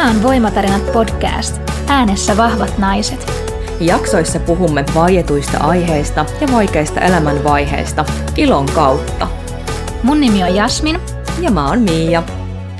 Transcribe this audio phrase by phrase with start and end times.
[0.00, 1.60] Tämä on Voimatarinat podcast.
[1.86, 3.26] Äänessä vahvat naiset.
[3.80, 8.04] Jaksoissa puhumme vaietuista aiheista ja vaikeista elämänvaiheista
[8.36, 9.28] ilon kautta.
[10.02, 11.00] Mun nimi on Jasmin.
[11.40, 12.22] Ja mä oon Miia.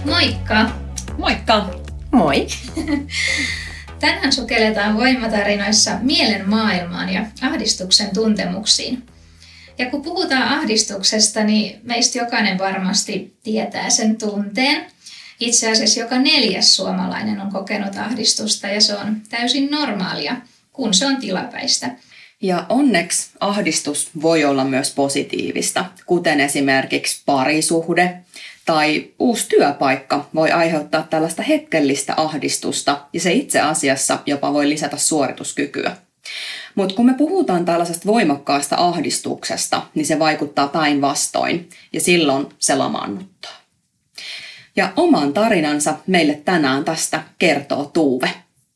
[0.04, 0.71] Moikka!
[1.19, 1.71] Moikka!
[2.11, 2.47] Moi!
[4.01, 9.03] Tänään sukelletaan voimatarinoissa mielen maailmaan ja ahdistuksen tuntemuksiin.
[9.79, 14.87] Ja kun puhutaan ahdistuksesta, niin meistä jokainen varmasti tietää sen tunteen.
[15.41, 20.37] Itse asiassa joka neljäs suomalainen on kokenut ahdistusta ja se on täysin normaalia,
[20.73, 21.91] kun se on tilapäistä.
[22.42, 28.20] Ja onneksi ahdistus voi olla myös positiivista, kuten esimerkiksi parisuhde
[28.64, 34.97] tai uusi työpaikka voi aiheuttaa tällaista hetkellistä ahdistusta ja se itse asiassa jopa voi lisätä
[34.97, 35.97] suorituskykyä.
[36.75, 43.59] Mutta kun me puhutaan tällaisesta voimakkaasta ahdistuksesta, niin se vaikuttaa päinvastoin ja silloin se lamaannuttaa.
[44.77, 48.30] Ja oman tarinansa meille tänään tästä kertoo Tuuve.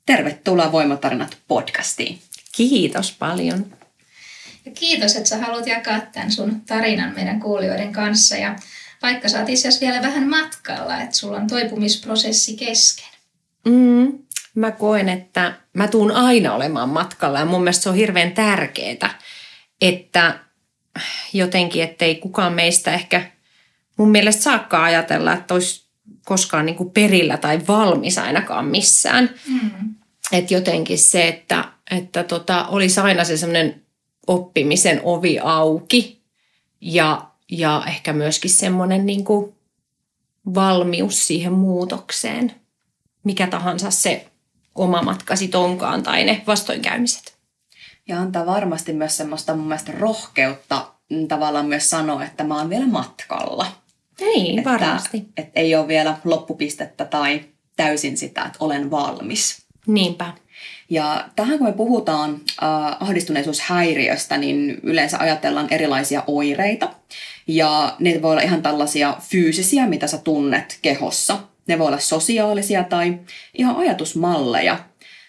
[0.06, 2.18] Tervetuloa Voimatarinat podcastiin.
[2.52, 3.66] Kiitos paljon.
[4.64, 8.36] Ja kiitos, että sä haluat jakaa tämän sun tarinan meidän kuulijoiden kanssa.
[8.36, 8.56] Ja
[9.02, 13.08] vaikka sä oot itse vielä vähän matkalla, että sulla on toipumisprosessi kesken.
[13.64, 14.18] Mm,
[14.54, 19.18] mä koen, että mä tuun aina olemaan matkalla ja mun mielestä se on hirveän tärkeää,
[19.80, 20.38] että
[21.32, 23.30] jotenkin, ettei kukaan meistä ehkä
[23.96, 25.83] mun mielestä saakka ajatella, että olisi
[26.24, 29.30] koskaan niin kuin perillä tai valmis ainakaan missään.
[29.48, 29.94] Mm.
[30.32, 33.82] Että jotenkin se, että, että tota, olisi aina se semmoinen
[34.26, 36.22] oppimisen ovi auki
[36.80, 39.54] ja, ja ehkä myöskin semmoinen niin kuin
[40.54, 42.54] valmius siihen muutokseen,
[43.24, 44.26] mikä tahansa se
[44.74, 47.34] oma matka sit onkaan tai ne vastoinkäymiset.
[48.08, 50.86] Ja antaa varmasti myös semmoista mun mielestä rohkeutta
[51.28, 53.66] tavallaan myös sanoa, että mä oon vielä matkalla.
[54.20, 55.24] Niin, että, varmasti.
[55.36, 57.40] Että ei ole vielä loppupistettä tai
[57.76, 59.64] täysin sitä, että olen valmis.
[59.86, 60.32] Niinpä.
[60.90, 62.68] Ja tähän kun me puhutaan äh,
[63.00, 66.90] ahdistuneisuushäiriöstä, niin yleensä ajatellaan erilaisia oireita.
[67.46, 71.38] Ja ne voi olla ihan tällaisia fyysisiä, mitä sä tunnet kehossa.
[71.66, 73.18] Ne voi olla sosiaalisia tai
[73.54, 74.78] ihan ajatusmalleja.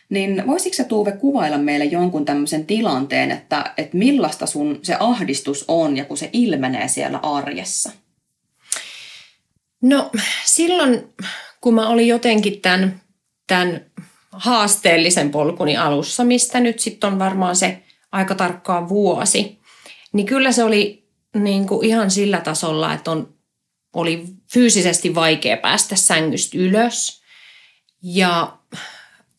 [0.09, 5.65] Niin voisitko sä Tuuve kuvailla meille jonkun tämmöisen tilanteen, että, että millaista sun se ahdistus
[5.67, 7.91] on ja kun se ilmenee siellä arjessa?
[9.85, 10.11] No
[10.45, 11.13] silloin,
[11.61, 13.01] kun mä olin jotenkin tämän,
[13.47, 13.85] tämän
[14.31, 19.59] haasteellisen polkuni alussa, mistä nyt sitten on varmaan se aika tarkkaan vuosi,
[20.13, 23.33] niin kyllä se oli niin kuin ihan sillä tasolla, että on,
[23.93, 27.21] oli fyysisesti vaikea päästä sängystä ylös.
[28.03, 28.57] Ja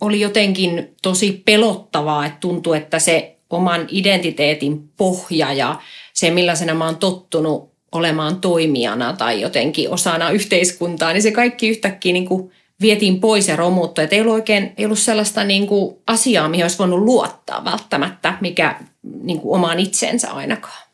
[0.01, 5.81] oli jotenkin tosi pelottavaa, että tuntui, että se oman identiteetin pohja ja
[6.13, 12.13] se, millaisena mä oon tottunut olemaan toimijana tai jotenkin osana yhteiskuntaa, niin se kaikki yhtäkkiä
[12.13, 14.01] niin kuin vietiin pois ja romuttu.
[14.01, 18.39] Että ei ollut oikein ei ollut sellaista niin kuin asiaa, mihin olisi voinut luottaa välttämättä,
[18.41, 18.81] mikä
[19.23, 20.87] niin kuin omaan itsensä ainakaan.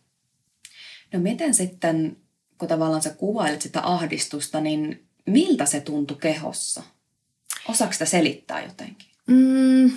[1.13, 2.17] No miten sitten,
[2.59, 6.83] kun tavallaan sä kuvailit sitä ahdistusta, niin miltä se tuntui kehossa?
[7.69, 9.09] Osaako sitä selittää jotenkin?
[9.27, 9.91] Mm,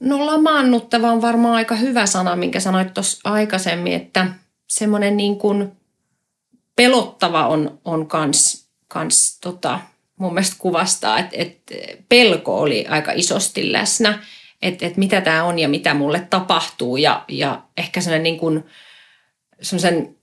[0.00, 4.26] no lamaannuttava on varmaan aika hyvä sana, minkä sanoit tuossa aikaisemmin, että
[4.68, 5.72] semmoinen niin kuin
[6.76, 9.80] pelottava on, on kans, kans tota,
[10.16, 11.74] mun mielestä kuvastaa, että, että
[12.08, 14.18] pelko oli aika isosti läsnä,
[14.62, 18.64] että, että mitä tämä on ja mitä mulle tapahtuu ja, ja ehkä sellainen niin kuin,
[19.62, 20.16] sellaisen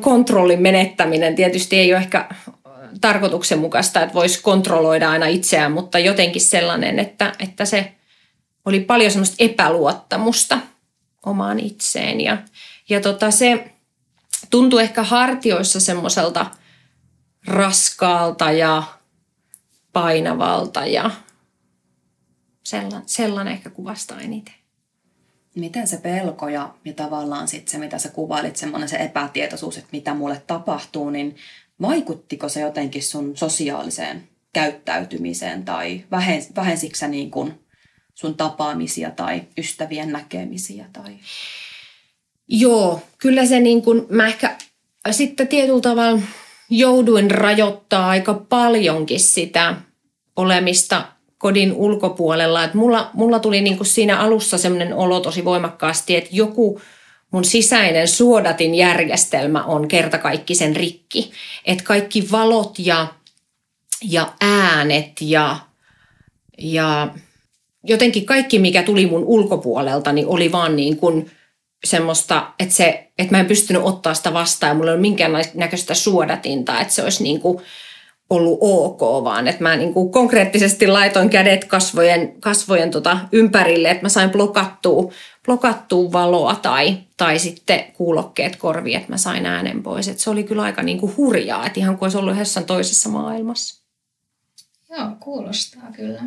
[0.00, 2.28] kontrollin menettäminen tietysti ei ole ehkä
[3.00, 7.92] tarkoituksenmukaista, että voisi kontrolloida aina itseään, mutta jotenkin sellainen, että, että se
[8.64, 10.58] oli paljon semmoista epäluottamusta
[11.26, 12.38] omaan itseen ja,
[12.88, 13.64] ja tota se
[14.52, 16.46] tuntui ehkä hartioissa semmoiselta
[17.46, 18.82] raskaalta ja
[19.92, 21.10] painavalta ja
[22.64, 24.54] sellainen, sellainen ehkä kuvastaa eniten.
[25.54, 29.88] Miten se pelko ja, ja tavallaan sit se, mitä sä kuvailit, semmoinen se epätietoisuus, että
[29.92, 31.36] mitä mulle tapahtuu, niin
[31.80, 36.04] vaikuttiko se jotenkin sun sosiaaliseen käyttäytymiseen tai
[36.56, 37.60] vähensikö sä niin kuin
[38.14, 40.86] sun tapaamisia tai ystävien näkemisiä?
[40.92, 41.18] Tai...
[42.54, 44.56] Joo, kyllä se niin kuin, mä ehkä
[45.10, 46.22] sitten tietyllä tavalla
[46.70, 49.74] jouduin rajoittaa aika paljonkin sitä
[50.36, 51.04] olemista
[51.38, 52.64] kodin ulkopuolella.
[52.64, 56.80] Et mulla, mulla tuli niin kuin siinä alussa sellainen olo tosi voimakkaasti, että joku
[57.30, 61.32] mun sisäinen suodatin järjestelmä on kertakaikkisen rikki.
[61.64, 63.06] Että kaikki valot ja,
[64.02, 65.56] ja äänet ja,
[66.58, 67.08] ja
[67.84, 71.30] jotenkin kaikki, mikä tuli mun ulkopuolelta, niin oli vaan niin kuin
[71.84, 75.32] semmoista, että, se, että mä en pystynyt ottaa sitä vastaan ja mulla ei ole minkään
[75.54, 77.62] näköistä suodatinta, että se olisi niin kuin
[78.30, 84.04] ollut ok, vaan että mä niin kuin konkreettisesti laitoin kädet kasvojen, kasvojen tota ympärille, että
[84.04, 85.12] mä sain blokattua,
[85.44, 90.08] blokattua valoa tai, tai sitten kuulokkeet korviin, että mä sain äänen pois.
[90.08, 93.08] Et se oli kyllä aika niin kuin hurjaa, että ihan kuin olisi ollut jossain toisessa
[93.08, 93.84] maailmassa.
[94.90, 96.22] Joo, kuulostaa kyllä.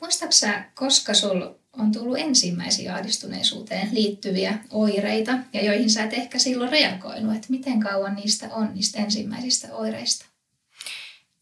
[0.00, 6.70] Muistaaksä, koska sul on tullut ensimmäisiä ahdistuneisuuteen liittyviä oireita ja joihin sä et ehkä silloin
[6.70, 10.26] reagoinut, että miten kauan niistä on, niistä ensimmäisistä oireista?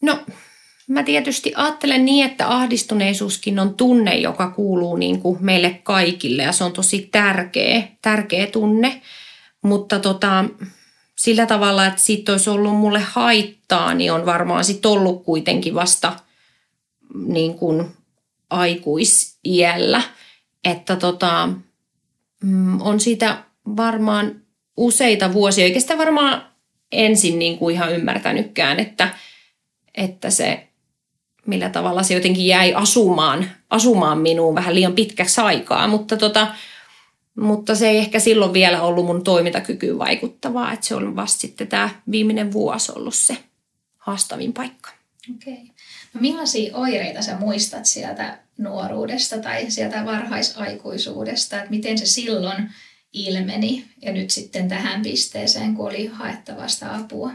[0.02, 0.25] No,
[0.88, 6.52] mä tietysti ajattelen niin, että ahdistuneisuuskin on tunne, joka kuuluu niin kuin meille kaikille ja
[6.52, 9.02] se on tosi tärkeä, tärkeä tunne.
[9.62, 10.44] Mutta tota,
[11.16, 16.16] sillä tavalla, että siitä olisi ollut mulle haittaa, niin on varmaan sitten ollut kuitenkin vasta
[17.26, 17.86] niin kuin
[18.50, 20.02] aikuisiällä.
[20.64, 21.49] Että tota,
[22.43, 23.44] mm, on siitä
[23.76, 24.43] varmaan
[24.76, 26.49] useita vuosia, eikä sitä varmaan
[26.93, 29.14] ensin niin kuin ihan ymmärtänytkään, että,
[29.94, 30.69] että se
[31.46, 36.46] millä tavalla se jotenkin jäi asumaan, asumaan minuun vähän liian pitkäksi aikaa, mutta, tota,
[37.40, 41.69] mutta se ei ehkä silloin vielä ollut mun toimintakykyyn vaikuttavaa, että se on vasta sitten
[41.69, 43.37] tämä viimeinen vuosi ollut se
[43.99, 44.90] haastavin paikka.
[45.37, 45.52] Okei.
[45.52, 45.66] Okay.
[46.20, 52.70] Millaisia oireita sä muistat sieltä nuoruudesta tai sieltä varhaisaikuisuudesta, että miten se silloin
[53.12, 57.31] ilmeni ja nyt sitten tähän pisteeseen, kun oli haettavasta apua?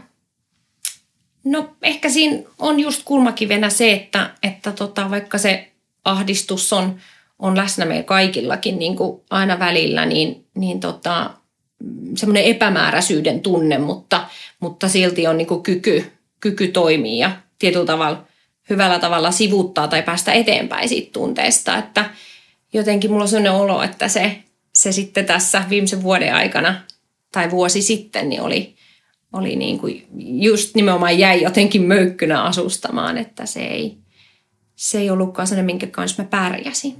[1.44, 5.72] No ehkä siinä on just kulmakivenä se, että, että tota, vaikka se
[6.04, 6.96] ahdistus on,
[7.38, 11.30] on läsnä meillä kaikillakin niin kuin aina välillä, niin, niin tota,
[12.16, 14.28] semmoinen epämääräisyyden tunne, mutta,
[14.60, 18.26] mutta silti on niin kuin kyky, kyky toimia ja tietyllä tavalla
[18.70, 21.78] hyvällä tavalla sivuttaa tai päästä eteenpäin siitä tunteesta.
[21.78, 22.10] Että
[22.72, 24.42] jotenkin mulla on sellainen olo, että se,
[24.74, 26.80] se sitten tässä viimeisen vuoden aikana
[27.32, 28.74] tai vuosi sitten niin oli,
[29.32, 33.98] oli niin kuin just nimenomaan jäi jotenkin möykkynä asustamaan, että se ei,
[34.76, 36.96] se ei ollutkaan sellainen, minkä kanssa mä pärjäsin.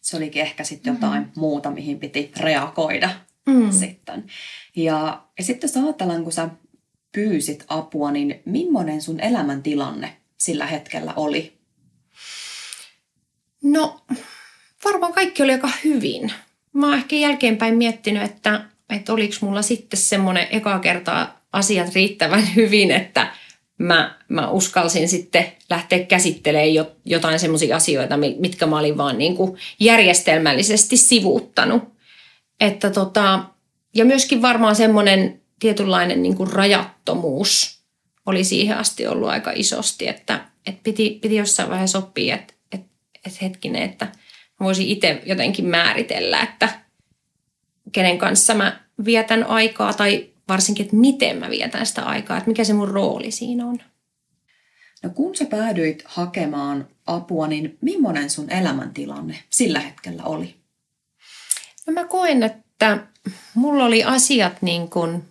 [0.00, 1.40] Se olikin ehkä sitten jotain mm-hmm.
[1.40, 3.10] muuta, mihin piti reagoida
[3.46, 3.72] mm.
[3.72, 4.24] sitten.
[4.76, 6.48] Ja, ja sitten jos ajatellaan, kun sä
[7.12, 11.52] pyysit apua, niin millainen sun elämäntilanne sillä hetkellä oli?
[13.62, 14.00] No,
[14.84, 16.32] varmaan kaikki oli aika hyvin.
[16.72, 22.54] Mä oon ehkä jälkeenpäin miettinyt, että, että oliko mulla sitten semmoinen eka kertaa asiat riittävän
[22.56, 23.34] hyvin, että
[23.78, 29.58] mä, mä uskalsin sitten lähteä käsittelemään jotain semmoisia asioita, mitkä mä olin vaan niin kuin
[29.80, 31.82] järjestelmällisesti sivuuttanut.
[32.60, 33.44] Että tota,
[33.94, 37.81] ja myöskin varmaan semmoinen tietynlainen niin kuin rajattomuus
[38.26, 42.88] oli siihen asti ollut aika isosti, että, että piti, piti jossain vaiheessa oppia, että, että,
[43.26, 44.12] että hetkinen, että
[44.60, 46.68] voisin itse jotenkin määritellä, että
[47.92, 52.64] kenen kanssa mä vietän aikaa tai varsinkin, että miten mä vietän sitä aikaa, että mikä
[52.64, 53.78] se mun rooli siinä on.
[55.02, 60.54] No kun sä päädyit hakemaan apua, niin millainen sun elämäntilanne sillä hetkellä oli?
[61.86, 63.06] No mä koen, että
[63.54, 65.24] mulla oli asiat niin kuin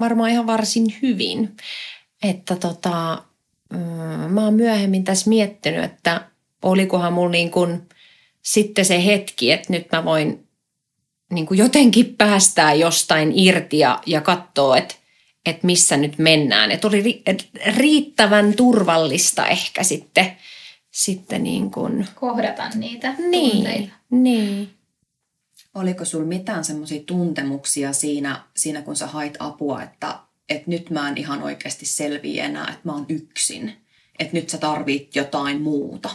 [0.00, 1.56] varmaan ihan varsin hyvin.
[2.22, 3.22] Että tota,
[3.72, 3.78] mm,
[4.32, 6.30] mä oon myöhemmin tässä miettinyt, että
[6.62, 7.88] olikohan mulla niin kuin
[8.42, 10.46] sitten se hetki, että nyt mä voin
[11.32, 14.94] niin kuin jotenkin päästää jostain irti ja, ja katsoa, että,
[15.46, 16.70] että missä nyt mennään.
[16.70, 17.22] Että oli
[17.76, 20.32] riittävän turvallista ehkä sitten,
[20.90, 22.06] sitten niin kuin...
[22.14, 23.92] Kohdata niitä niin, tunteita.
[24.10, 24.79] Niin.
[25.74, 31.08] Oliko sulla mitään semmoisia tuntemuksia siinä, siinä, kun sä hait apua, että, että nyt mä
[31.08, 33.76] en ihan oikeasti selviä enää, että mä oon yksin,
[34.18, 36.10] että nyt sä tarvit jotain muuta?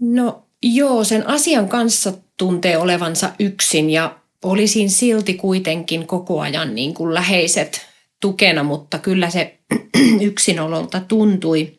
[0.00, 6.94] No joo, sen asian kanssa tuntee olevansa yksin ja olisin silti kuitenkin koko ajan niin
[6.94, 7.86] kuin läheiset
[8.20, 9.58] tukena, mutta kyllä se
[10.20, 11.78] yksinololta tuntui.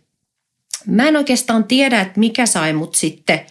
[0.87, 3.45] Mä en oikeastaan tiedä, että mikä sai mut sitten.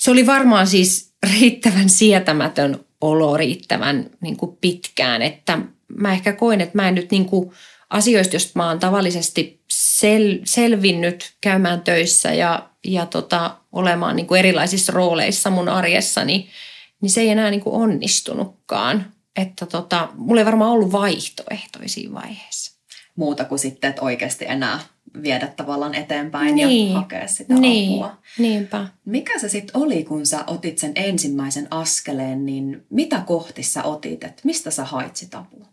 [0.00, 5.58] Se oli varmaan siis riittävän sietämätön olo riittävän niin kuin pitkään, että
[5.96, 7.52] mä ehkä koin, että mä en nyt niin kuin
[7.90, 14.38] asioista, joista mä oon tavallisesti sel, selvinnyt käymään töissä ja, ja tota, olemaan niin kuin
[14.38, 16.48] erilaisissa rooleissa mun arjessani,
[17.00, 19.12] niin se ei enää niin kuin onnistunutkaan.
[19.36, 22.80] Että tota, mulla ei varmaan ollut vaihtoehtoisia vaiheessa.
[23.16, 24.80] Muuta kuin sitten, että oikeasti enää
[25.22, 26.92] viedä tavallaan eteenpäin niin.
[26.92, 27.92] ja hakea sitä niin.
[27.92, 28.18] apua.
[28.38, 28.86] Niinpä.
[29.04, 34.24] Mikä se sitten oli, kun sä otit sen ensimmäisen askeleen, niin mitä kohti sä otit,
[34.24, 35.66] että mistä sä hait sitä apua?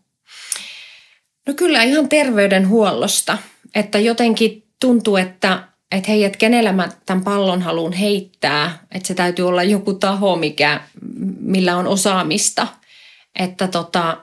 [1.46, 3.38] No kyllä ihan terveydenhuollosta,
[3.74, 9.14] että jotenkin tuntuu, että, että hei, että kenellä mä tämän pallon haluan heittää, että se
[9.14, 10.80] täytyy olla joku taho, mikä,
[11.40, 12.66] millä on osaamista.
[13.38, 14.16] Että tota,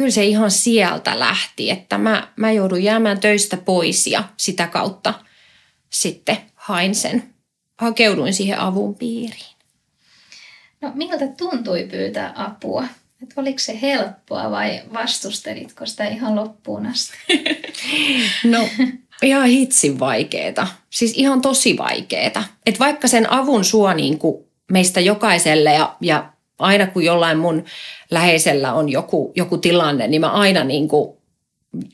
[0.00, 5.14] kyllä se ihan sieltä lähti, että mä, mä joudun jäämään töistä pois ja sitä kautta
[5.90, 7.34] sitten hain sen,
[7.78, 9.56] hakeuduin siihen avun piiriin.
[10.80, 12.84] No miltä tuntui pyytää apua?
[13.22, 17.16] Et oliko se helppoa vai vastustelitko sitä ihan loppuun asti?
[18.44, 18.68] No
[19.22, 20.66] ihan hitsin vaikeeta.
[20.90, 22.44] Siis ihan tosi vaikeeta.
[22.66, 27.64] Et vaikka sen avun suo niin kuin meistä jokaiselle ja, ja aina kun jollain mun
[28.10, 31.12] läheisellä on joku, joku tilanne, niin mä aina niin kuin,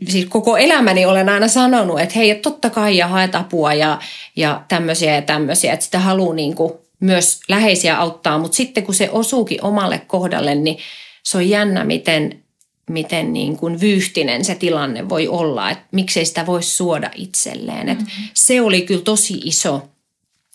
[0.08, 4.00] siis koko elämäni olen aina sanonut, että hei, totta kai ja haet apua ja,
[4.37, 8.94] ja tämmöisiä ja tämmöisiä, että sitä haluaa niin kuin myös läheisiä auttaa, mutta sitten kun
[8.94, 10.78] se osuukin omalle kohdalle, niin
[11.23, 12.42] se on jännä, miten,
[12.90, 17.87] miten niin kuin vyyhtinen se tilanne voi olla, että miksei sitä voi suoda itselleen.
[17.87, 18.28] Mm-hmm.
[18.35, 19.88] se oli kyllä tosi iso,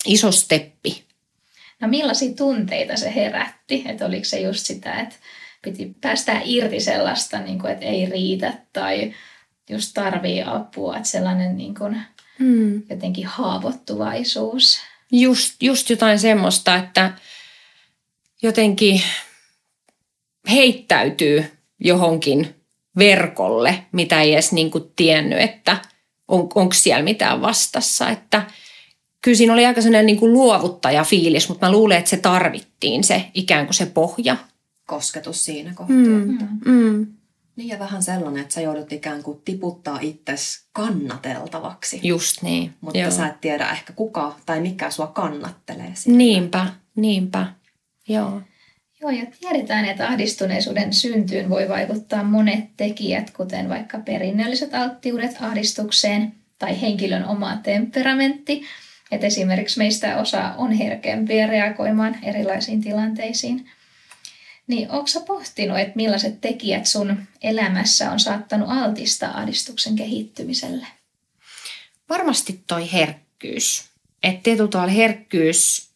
[0.06, 1.11] iso steppi.
[1.82, 3.84] No millaisia tunteita se herätti?
[3.86, 5.16] Että oliko se just sitä, että
[5.62, 9.14] piti päästää irti sellaista, niin kuin, että ei riitä tai
[9.70, 12.02] just tarvii apua, että sellainen niin kuin,
[12.40, 12.84] mm.
[12.90, 14.82] jotenkin haavoittuvaisuus.
[15.12, 17.14] Just, just jotain semmoista, että
[18.42, 19.02] jotenkin
[20.50, 21.46] heittäytyy
[21.80, 22.56] johonkin
[22.98, 25.78] verkolle, mitä ei edes niin kuin tiennyt, että
[26.28, 28.10] on, onko siellä mitään vastassa.
[28.10, 28.44] Että
[29.22, 33.04] kyllä siinä oli aika sellainen niin kuin luovuttaja fiilis, mutta mä luulen, että se tarvittiin
[33.04, 34.38] se ikään kuin se pohja.
[34.88, 35.98] Kosketus siinä kohtaa.
[35.98, 36.38] Mm.
[36.66, 37.08] Mm.
[37.56, 42.00] Niin ja vähän sellainen, että sä joudut ikään kuin tiputtaa itsesi kannateltavaksi.
[42.04, 42.74] Just niin.
[42.82, 43.12] Mutta Joo.
[43.12, 45.92] sä et tiedä ehkä kuka tai mikä sua kannattelee.
[45.94, 46.18] Siellä.
[46.18, 47.48] Niinpä, niinpä.
[48.08, 48.42] Joo.
[49.02, 56.34] Joo, ja tiedetään, että ahdistuneisuuden syntyyn voi vaikuttaa monet tekijät, kuten vaikka perinnölliset alttiudet ahdistukseen
[56.60, 58.62] tai henkilön oma temperamentti.
[59.12, 63.70] Että esimerkiksi meistä osa on herkempiä reagoimaan erilaisiin tilanteisiin.
[64.68, 70.88] Niin onko pohtinut, että millaiset tekijät sun elämässä on saattanut altistaa ahdistuksen kehittymiselle?
[72.10, 73.84] Varmasti toi herkkyys.
[74.24, 75.92] Että tietyllä herkkyys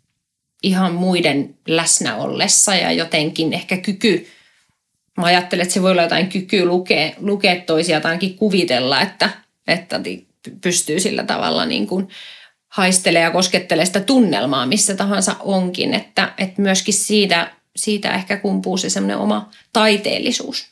[0.64, 4.28] ihan muiden läsnä ollessa ja jotenkin ehkä kyky,
[5.18, 9.30] mä ajattelen, että se voi olla jotain kykyä lukea, lukea toisia tai kuvitella, että,
[9.68, 10.02] että
[10.62, 12.08] pystyy sillä tavalla niin kuin
[12.76, 18.78] haistelee ja koskettelee sitä tunnelmaa missä tahansa onkin, että, että myöskin siitä, siitä ehkä kumpuu
[18.78, 20.68] se semmoinen oma taiteellisuus.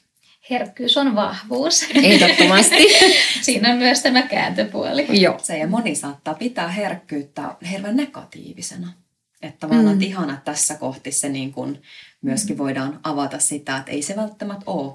[0.49, 1.85] Herkkyys on vahvuus.
[2.03, 2.87] Ehdottomasti.
[3.41, 5.21] Siinä on myös tämä kääntöpuoli.
[5.21, 5.39] Joo.
[5.43, 8.93] Se ja moni saattaa pitää herkkyyttä hirveän negatiivisena.
[9.41, 10.01] Että vaan mm.
[10.01, 11.81] ihana tässä kohti se niin kuin
[12.21, 14.93] myöskin voidaan avata sitä, että ei se välttämättä ole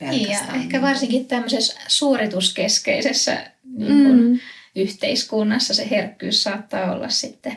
[0.00, 4.38] niin, ja ehkä varsinkin tämmöisessä suorituskeskeisessä niin kuin mm.
[4.76, 7.56] Yhteiskunnassa se herkkyys saattaa olla sitten,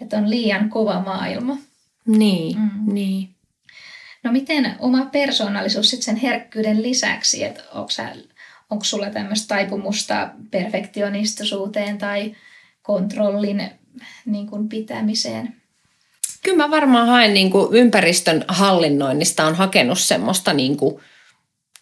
[0.00, 1.56] että on liian kova maailma.
[2.06, 2.94] Niin, mm.
[2.94, 3.28] niin.
[4.22, 8.14] No miten oma persoonallisuus sitten sen herkkyyden lisäksi, että onko, sä,
[8.70, 12.36] onko sulla tämmöistä taipumusta perfektionistisuuteen tai
[12.82, 13.70] kontrollin
[14.26, 15.56] niin kuin pitämiseen?
[16.42, 21.00] Kyllä mä varmaan haen niin kuin ympäristön hallinnoinnista on hakenut semmoista niin kuin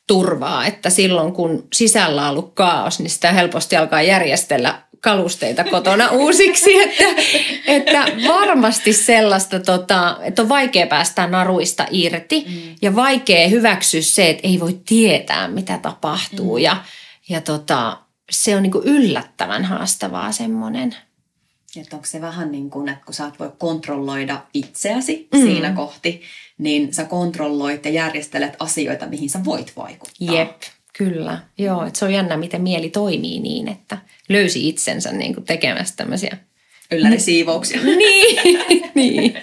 [0.06, 6.10] turvaa, että silloin kun sisällä on ollut kaos, niin sitä helposti alkaa järjestellä kalusteita kotona
[6.22, 7.04] uusiksi, että,
[7.66, 12.76] että varmasti sellaista, tota, että on vaikea päästä naruista irti mm.
[12.82, 16.62] ja vaikea hyväksyä se, että ei voi tietää, mitä tapahtuu mm.
[16.62, 16.76] ja,
[17.28, 17.98] ja tota,
[18.30, 20.96] se on niin kuin yllättävän haastavaa semmoinen.
[21.80, 25.40] Että onko se vähän niin kuin, että kun sä et voi kontrolloida itseäsi mm.
[25.40, 26.22] siinä kohti,
[26.58, 30.34] niin sä kontrolloit ja järjestelet asioita, mihin sä voit vaikuttaa.
[30.34, 31.38] Jep, kyllä.
[31.58, 35.96] Joo, että se on jännä, miten mieli toimii niin, että löysi itsensä niin kuin tekemässä
[35.96, 36.36] tämmöisiä
[36.90, 37.80] yllärisiivouksia.
[37.84, 39.38] niin, niin.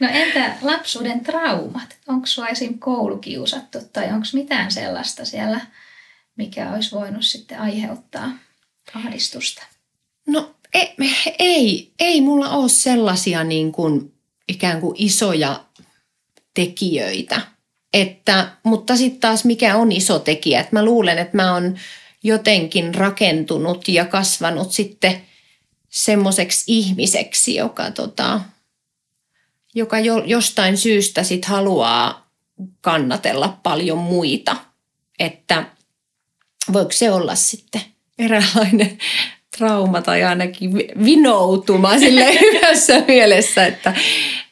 [0.00, 1.96] No entä lapsuuden traumat?
[2.08, 2.78] Onko sua esim.
[2.78, 5.60] koulukiusattu tai onko mitään sellaista siellä,
[6.36, 8.30] mikä olisi voinut sitten aiheuttaa
[8.94, 9.62] ahdistusta?
[10.26, 10.94] No ei,
[11.38, 14.12] ei, ei mulla ole sellaisia niin kuin
[14.48, 15.64] ikään kuin isoja
[16.54, 17.40] tekijöitä.
[17.94, 20.60] Että, mutta sitten taas mikä on iso tekijä?
[20.60, 21.78] Että mä luulen, että mä oon
[22.22, 25.22] jotenkin rakentunut ja kasvanut sitten
[25.88, 28.40] semmoiseksi ihmiseksi, joka, tota,
[29.74, 32.30] joka jo, jostain syystä sit haluaa
[32.80, 34.56] kannatella paljon muita.
[35.18, 35.64] Että
[36.72, 37.82] voiko se olla sitten
[38.18, 38.98] eräänlainen
[39.58, 40.72] trauma tai ainakin
[41.04, 43.94] vinoutuma sille hyvässä mielessä, että,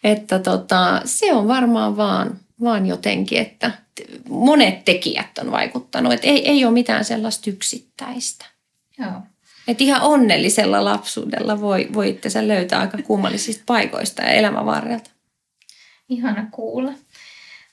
[0.05, 3.71] että tota, se on varmaan vaan, vaan jotenkin, että
[4.29, 8.47] monet tekijät on vaikuttanut, että ei, ei ole mitään sellaista yksittäistä.
[8.99, 9.23] Joo.
[9.69, 15.11] Että ihan onnellisella lapsuudella voi, voi itse löytää aika kummallisista paikoista ja elämän varrelta.
[16.09, 16.93] Ihana kuulla.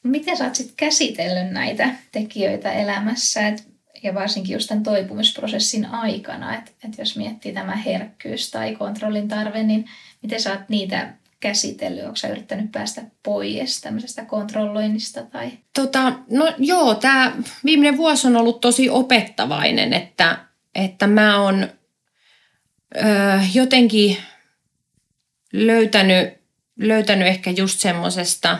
[0.03, 3.67] Miten sä oot sit käsitellyt näitä tekijöitä elämässä, et,
[4.05, 9.63] ja varsinkin just tämän toipumisprosessin aikana, että et jos miettii tämä herkkyys tai kontrollin tarve,
[9.63, 9.85] niin
[10.21, 12.03] miten sä oot niitä käsitellyt?
[12.03, 15.23] Onko sä yrittänyt päästä pois tämmöisestä kontrolloinnista?
[15.23, 15.51] Tai?
[15.73, 17.31] Tota, no joo, tämä
[17.65, 20.37] viimeinen vuosi on ollut tosi opettavainen, että,
[20.75, 21.69] että mä oon
[22.95, 23.01] ö,
[23.53, 24.17] jotenkin
[25.53, 26.33] löytänyt,
[26.79, 28.59] löytänyt ehkä just semmosesta,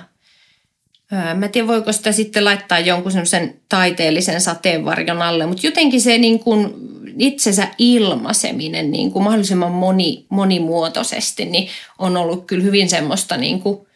[1.18, 6.18] mä en tiedä voiko sitä sitten laittaa jonkun semmoisen taiteellisen sateenvarjon alle, mutta jotenkin se
[6.18, 6.74] niin kuin
[7.20, 11.70] itsensä ilmaiseminen niin kuin mahdollisimman moni, monimuotoisesti niin
[12.00, 13.88] on ollut kyllä hyvin semmoista niin kuin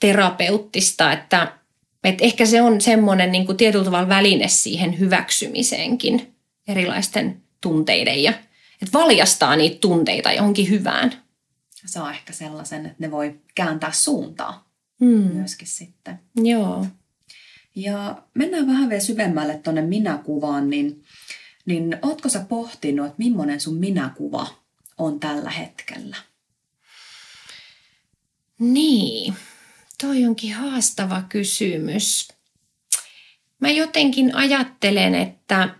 [0.00, 1.52] terapeuttista, että,
[2.04, 6.34] että ehkä se on semmoinen niin kuin tietyllä tavalla väline siihen hyväksymiseenkin
[6.68, 8.32] erilaisten tunteiden ja
[8.82, 11.22] että valjastaa niitä tunteita johonkin hyvään.
[11.86, 14.67] Saa ehkä sellaisen, että ne voi kääntää suuntaa
[15.00, 15.08] Mm.
[15.08, 16.20] myöskin sitten.
[16.36, 16.86] Joo.
[17.74, 21.04] Ja mennään vähän vielä syvemmälle tuonne minäkuvaan, niin,
[21.66, 24.46] niin ootko sä pohtinut, että millainen sun minäkuva
[24.98, 26.16] on tällä hetkellä?
[28.58, 29.34] Niin,
[30.00, 32.28] toi onkin haastava kysymys.
[33.60, 35.74] Mä jotenkin ajattelen, että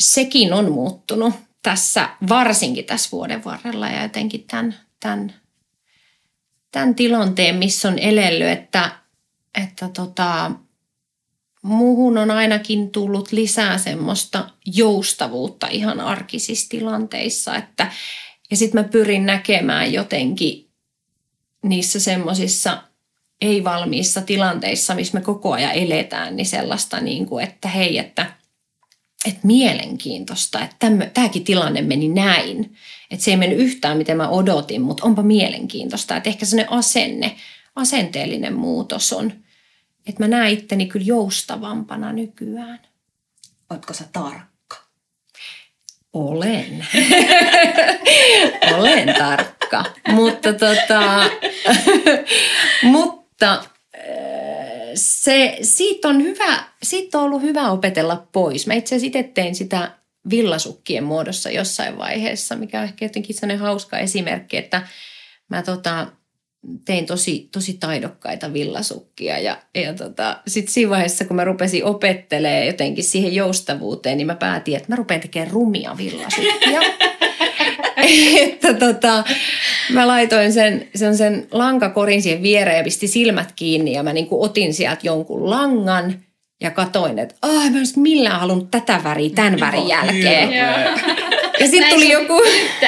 [0.00, 5.39] sekin on muuttunut tässä, varsinkin tässä vuoden varrella ja jotenkin tämän, tämän,
[6.72, 8.90] tämän tilanteen, missä on elellyt, että,
[9.62, 10.50] että tota,
[11.62, 17.92] muuhun on ainakin tullut lisää semmoista joustavuutta ihan arkisissa tilanteissa, että
[18.50, 20.70] ja sitten mä pyrin näkemään jotenkin
[21.62, 22.82] niissä semmoisissa
[23.40, 28.32] ei-valmiissa tilanteissa, missä me koko ajan eletään, niin sellaista, niin kuin, että hei, että,
[29.26, 32.76] että mielenkiintoista, että tämäkin tilanne meni näin.
[33.10, 36.16] Että se ei mennyt yhtään, miten mä odotin, mutta onpa mielenkiintoista.
[36.16, 37.36] Että ehkä sellainen asenne,
[37.76, 39.32] asenteellinen muutos on,
[40.06, 42.80] että mä näen itteni kyllä joustavampana nykyään.
[43.70, 44.76] Ootko sä tarkka?
[46.12, 46.86] Olen.
[48.78, 49.84] Olen tarkka.
[50.08, 51.30] Mutta tota,
[52.92, 53.64] mutta
[54.94, 58.66] se, siitä, on hyvä, siitä on ollut hyvä opetella pois.
[58.66, 59.90] Mä itse asiassa itse tein sitä
[60.30, 64.88] villasukkien muodossa jossain vaiheessa, mikä on ehkä jotenkin sellainen hauska esimerkki, että
[65.48, 66.06] mä tota,
[66.84, 72.66] tein tosi, tosi taidokkaita villasukkia ja, ja tota, sitten siinä vaiheessa, kun mä rupesin opettelemaan
[72.66, 76.80] jotenkin siihen joustavuuteen, niin mä päätin, että mä rupean tekemään rumia villasukkia.
[78.42, 79.24] että tota,
[79.92, 84.26] mä laitoin sen, sen, sen lankakorin siihen viereen ja pistin silmät kiinni ja mä niin
[84.30, 86.14] otin sieltä jonkun langan
[86.60, 90.52] ja katoin, että ah, mä en millään halunnut tätä väriä tämän värin jälkeen.
[91.60, 92.42] Ja sitten tuli joku...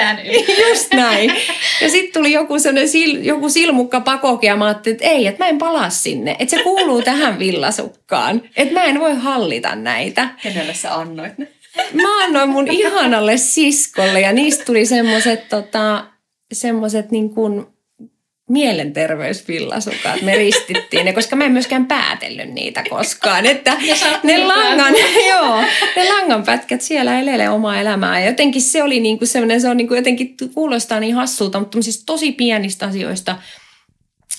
[0.68, 1.32] Just näin.
[1.80, 2.54] Ja sitten tuli joku,
[2.92, 6.36] sil, joku silmukka pakoki ja mä ajattelin, että ei, että mä en palaa sinne.
[6.38, 8.42] Että se kuuluu tähän villasukkaan.
[8.56, 10.28] Että mä en voi hallita näitä.
[10.42, 11.48] Kenelle sä annoit ne?
[11.92, 16.04] Mä annoin mun ihanalle siskolle ja niistä tuli semmoset, tota,
[16.52, 17.66] semmoset niin kuin
[18.48, 20.22] mielenterveysvillasukat.
[20.22, 23.46] Me ristittiin ne, koska mä en myöskään päätellyt niitä koskaan.
[23.46, 23.76] Että
[24.22, 24.94] ne, langan,
[25.30, 25.60] joo,
[25.96, 28.20] ne langanpätkät siellä elelee omaa elämää.
[28.20, 31.60] Ja jotenkin se oli niin kuin semmoinen, se on niin kuin jotenkin kuulostaa niin hassulta,
[31.60, 33.36] mutta siis tosi pienistä asioista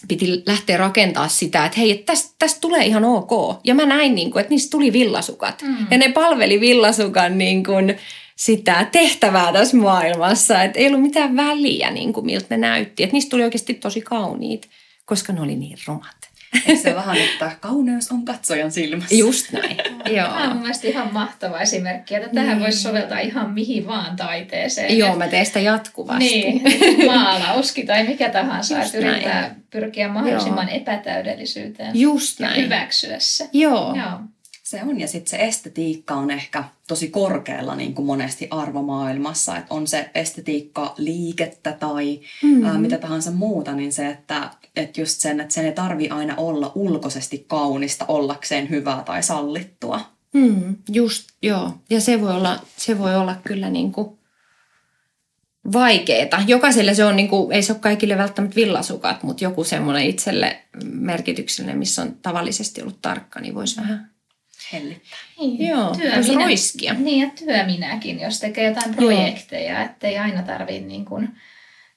[0.07, 3.59] piti lähteä rakentaa sitä, että hei, että tästä, tästä tulee ihan ok.
[3.63, 5.61] Ja mä näin, niin kuin, että niistä tuli villasukat.
[5.61, 5.87] Mm.
[5.91, 7.97] Ja ne palveli villasukan niin kuin,
[8.35, 10.63] sitä tehtävää tässä maailmassa.
[10.63, 13.03] Että ei ollut mitään väliä, niin kuin miltä ne näytti.
[13.03, 14.69] Että niistä tuli oikeasti tosi kauniit,
[15.05, 16.22] koska ne oli niin rumat.
[16.67, 19.15] Eikö se vähän, että kauneus on katsojan silmässä?
[19.15, 19.77] Just näin,
[20.15, 20.27] joo.
[20.27, 22.63] Tämä on mielestäni ihan mahtava esimerkki, että tähän mm.
[22.63, 24.97] voisi soveltaa ihan mihin vaan taiteeseen.
[24.97, 26.23] Joo, mä teen sitä jatkuvasti.
[26.23, 26.61] Niin,
[27.05, 29.63] maalauskin tai mikä tahansa, Just että yrittää näin.
[29.69, 30.77] pyrkiä mahdollisimman joo.
[30.77, 31.99] epätäydellisyyteen.
[31.99, 32.57] Just näin.
[32.57, 33.49] Ja hyväksyä se.
[33.53, 33.95] Joo.
[33.95, 34.19] joo.
[34.73, 39.73] Se on, ja sitten se estetiikka on ehkä tosi korkealla niin kuin monesti arvomaailmassa, että
[39.73, 42.65] on se estetiikka liikettä tai mm-hmm.
[42.65, 46.35] ää, mitä tahansa muuta, niin se, että, että just sen, että sen ei tarvi aina
[46.37, 49.99] olla ulkoisesti kaunista ollakseen hyvää tai sallittua.
[50.33, 51.71] Mm, just, joo.
[51.89, 54.17] Ja se voi olla, se voi olla kyllä niin kuin
[55.73, 56.39] vaikeeta.
[56.47, 60.63] Jokaiselle se on, niin kuin, ei se ole kaikille välttämättä villasukat, mutta joku semmoinen itselle
[60.83, 64.12] merkityksellinen, missä on tavallisesti ollut tarkka, niin voisi vähän
[64.71, 65.19] hellittää.
[65.39, 66.93] Niin, Joo, työ minä, roiskia.
[66.93, 69.85] Niin, ja työ minäkin, jos tekee jotain projekteja, Joo.
[69.85, 71.29] ettei aina tarvitse niin kuin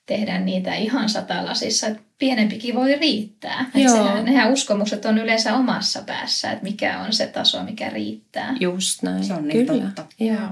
[0.07, 1.87] tehdä niitä ihan satalasissa.
[1.87, 3.71] Että pienempikin voi riittää.
[3.75, 8.57] Että sehän, nehän uskomukset on yleensä omassa päässä, että mikä on se taso, mikä riittää.
[8.61, 9.25] Just näin.
[9.25, 9.85] Se on niin Kyllä.
[9.85, 10.07] totta.
[10.21, 10.51] Joo.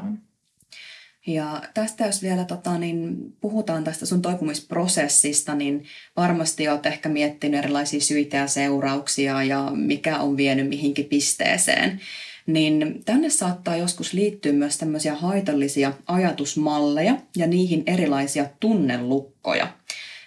[1.26, 5.84] Ja tästä jos vielä tota, niin puhutaan tästä sun toipumisprosessista, niin
[6.16, 12.00] varmasti oot ehkä miettinyt erilaisia syitä ja seurauksia ja mikä on vienyt mihinkin pisteeseen.
[12.46, 19.68] Niin tänne saattaa joskus liittyä myös tämmöisiä haitallisia ajatusmalleja ja niihin erilaisia tunnelukkoja.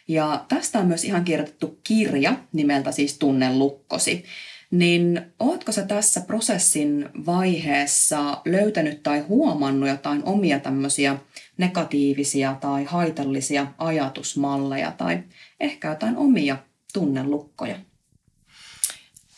[0.07, 4.23] Ja tästä on myös ihan kirjoitettu kirja nimeltä siis Tunnelukkosi.
[4.71, 11.17] Niin ootko sä tässä prosessin vaiheessa löytänyt tai huomannut jotain omia tämmöisiä
[11.57, 15.23] negatiivisia tai haitallisia ajatusmalleja tai
[15.59, 16.57] ehkä jotain omia
[16.93, 17.75] tunnelukkoja?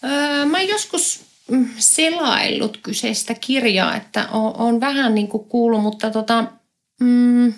[0.03, 6.45] Öö, mä joskus mm, selaillut kyseistä kirjaa, että on, vähän niin kuin kuullut, mutta tota,
[6.99, 7.53] mm,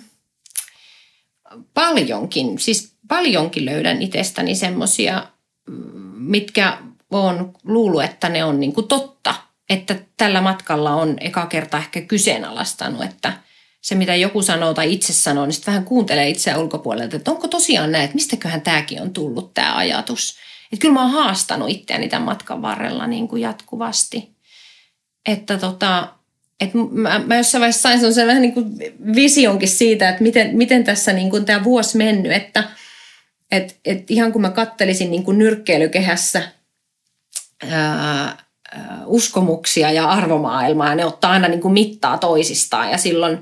[1.74, 5.26] paljonkin, siis paljonkin löydän itsestäni semmoisia,
[5.68, 5.74] mm,
[6.18, 6.78] mitkä
[7.20, 9.34] on luullut, että ne on niin kuin totta.
[9.70, 13.32] Että tällä matkalla on eka kerta ehkä kyseenalaistanut, että
[13.80, 17.48] se mitä joku sanoo tai itse sanoo, niin sitten vähän kuuntelee itseä ulkopuolelta, että onko
[17.48, 20.36] tosiaan näin, että mistäköhän tämäkin on tullut tämä ajatus.
[20.72, 24.30] Että kyllä mä oon haastanut itseäni tämän matkan varrella niin kuin jatkuvasti.
[25.26, 26.08] Että tota,
[26.60, 28.66] että mä, mä jossain vaiheessa sain sellaisen vähän niin kuin
[29.14, 32.64] visionkin siitä, että miten, miten tässä niin kuin tämä vuosi mennyt, että
[33.50, 36.42] et, et ihan kun mä kattelisin niin kuin nyrkkeilykehässä
[37.70, 38.36] ää,
[39.06, 43.38] uskomuksia ja arvomaailmaa ja ne ottaa aina niin kuin mittaa toisistaan ja silloin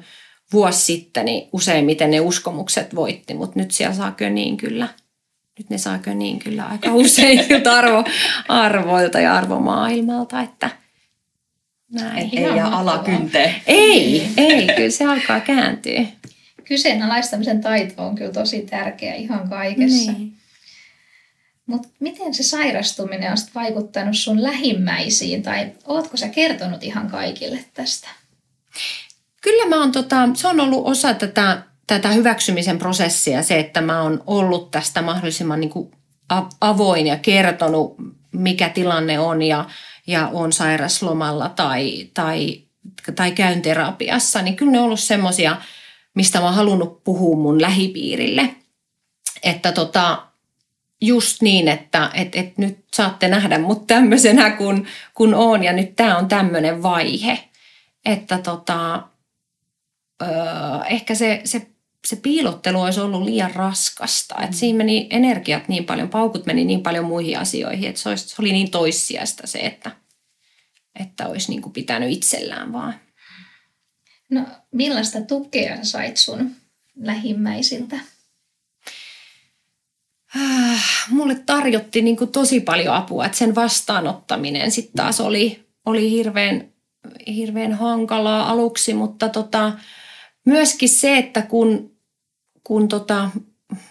[0.52, 4.88] vuosi sitten niin useimmiten ne uskomukset voitti, mutta nyt siellä saa niin kyllä,
[5.58, 8.04] nyt ne saa niin kyllä aika usein arvo,
[8.48, 10.70] arvoilta ja arvomaailmalta, että
[11.92, 12.30] näin.
[12.32, 13.54] Ei jää alakynteen.
[13.66, 16.02] Ei, ei, kyllä se alkaa kääntyä.
[16.64, 20.12] Kyseenalaistamisen taito on kyllä tosi tärkeä ihan kaikessa.
[20.12, 20.39] Niin.
[21.70, 28.08] Mutta miten se sairastuminen on vaikuttanut sun lähimmäisiin tai ootko sä kertonut ihan kaikille tästä?
[29.42, 34.02] Kyllä mä oon, tota, se on ollut osa tätä, tätä hyväksymisen prosessia, se, että mä
[34.02, 35.90] oon ollut tästä mahdollisimman niin kuin
[36.60, 37.96] avoin ja kertonut,
[38.32, 39.64] mikä tilanne on ja,
[40.06, 42.62] ja on sairaslomalla tai, tai,
[43.16, 45.56] tai käyn terapiassa, niin kyllä ne on ollut semmoisia,
[46.14, 48.54] mistä mä oon halunnut puhua mun lähipiirille.
[49.42, 50.29] Että tota,
[51.00, 55.96] just niin, että et, et nyt saatte nähdä mut tämmöisenä kun, kun on ja nyt
[55.96, 57.38] tämä on tämmöinen vaihe.
[58.04, 59.02] Että tota,
[60.22, 60.28] öö,
[60.88, 61.66] ehkä se, se,
[62.06, 64.34] se piilottelu olisi ollut liian raskasta.
[64.34, 64.44] Mm.
[64.44, 68.28] Että siinä meni energiat niin paljon, paukut meni niin paljon muihin asioihin, että se, olisi,
[68.28, 69.90] se oli niin toissijasta se, että,
[71.00, 72.94] että olisi niin kuin pitänyt itsellään vaan.
[74.30, 76.56] No millaista tukea sait sun
[76.96, 77.96] lähimmäisiltä?
[80.36, 86.10] Äh, mulle tarjotti niin kuin tosi paljon apua, että sen vastaanottaminen sitten taas oli, oli
[86.10, 86.68] hirveän,
[87.26, 89.72] hirveän hankalaa aluksi, mutta tota,
[90.46, 91.92] myöskin se, että kun,
[92.64, 93.30] kun tota,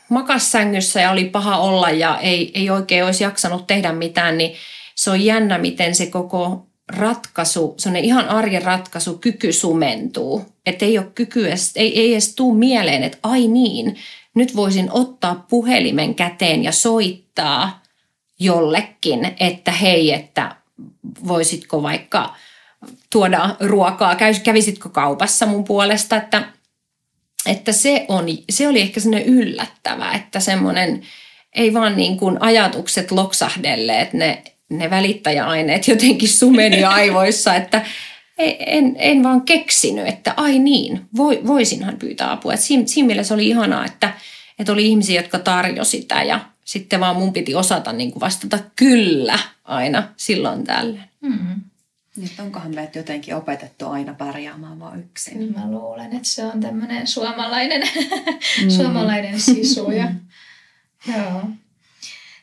[0.10, 4.56] makas sängyssä ja oli paha olla ja ei, ei oikein olisi jaksanut tehdä mitään, niin
[4.96, 10.46] se on jännä, miten se koko ratkaisu, sellainen ihan arjen ratkaisu, kyky sumentuu.
[10.66, 13.96] Että ei ole kykyä, ei, ei edes tule mieleen, että ai niin,
[14.36, 17.82] nyt voisin ottaa puhelimen käteen ja soittaa
[18.40, 20.56] jollekin, että hei, että
[21.28, 22.36] voisitko vaikka
[23.10, 26.44] tuoda ruokaa, kävisitkö kaupassa mun puolesta, että,
[27.46, 31.02] että se, on, se oli ehkä sellainen yllättävä, että semmoinen
[31.56, 37.86] ei vaan niin kuin ajatukset loksahdelleet, ne, ne välittäjäaineet jotenkin sumeni aivoissa, että
[38.40, 41.02] en, en vaan keksinyt, että ai niin,
[41.48, 42.54] voisinhan pyytää apua.
[42.54, 44.14] Et siinä, siinä mielessä oli ihanaa, että,
[44.60, 48.60] että oli ihmisiä, jotka tarjosi sitä ja sitten vaan mun piti osata niin kuin vastata
[48.76, 51.10] kyllä aina silloin tällöin.
[51.22, 51.62] Mm-hmm.
[52.16, 55.54] Nyt onkohan meitä jotenkin opetettu aina pärjäämään vaan yksin?
[55.54, 57.82] Mä luulen, että se on tämmöinen suomalainen,
[58.62, 58.70] mm.
[58.78, 59.92] suomalainen sisu.
[59.92, 60.12] Ja,
[61.18, 61.42] joo.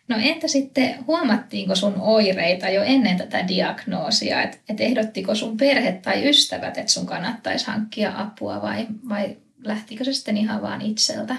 [0.09, 4.43] No entä sitten, huomattiinko sun oireita jo ennen tätä diagnoosia?
[4.43, 10.05] Että et ehdottiko sun perhe tai ystävät, että sun kannattaisi hankkia apua vai, vai lähtikö
[10.05, 11.37] se sitten ihan vaan itseltä?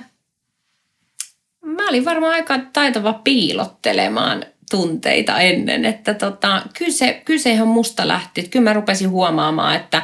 [1.65, 7.67] Mä olin varmaan aika taitava piilottelemaan tunteita ennen, että tota, kyllä, se, kyllä se ihan
[7.67, 8.43] musta lähti.
[8.43, 10.01] Kyllä mä rupesin huomaamaan, että,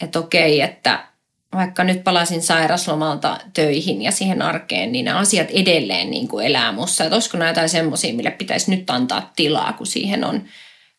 [0.00, 1.11] että okei, että
[1.54, 6.72] vaikka nyt palasin sairaslomalta töihin ja siihen arkeen, niin nämä asiat edelleen niin kuin elää
[6.72, 7.04] mussa.
[7.04, 10.44] Että olisiko nämä jotain semmoisia, mille pitäisi nyt antaa tilaa, kun siihen on,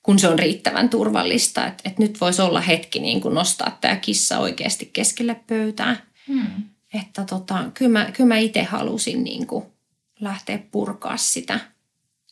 [0.04, 1.68] kun se on riittävän turvallista.
[1.68, 5.96] Että, että nyt voisi olla hetki niin kuin nostaa tämä kissa oikeasti keskelle pöytää.
[6.28, 6.64] Hmm.
[6.94, 9.66] Että tota, kyllä mä, kyllä mä itse halusin niin kuin
[10.20, 11.60] lähteä purkaa sitä,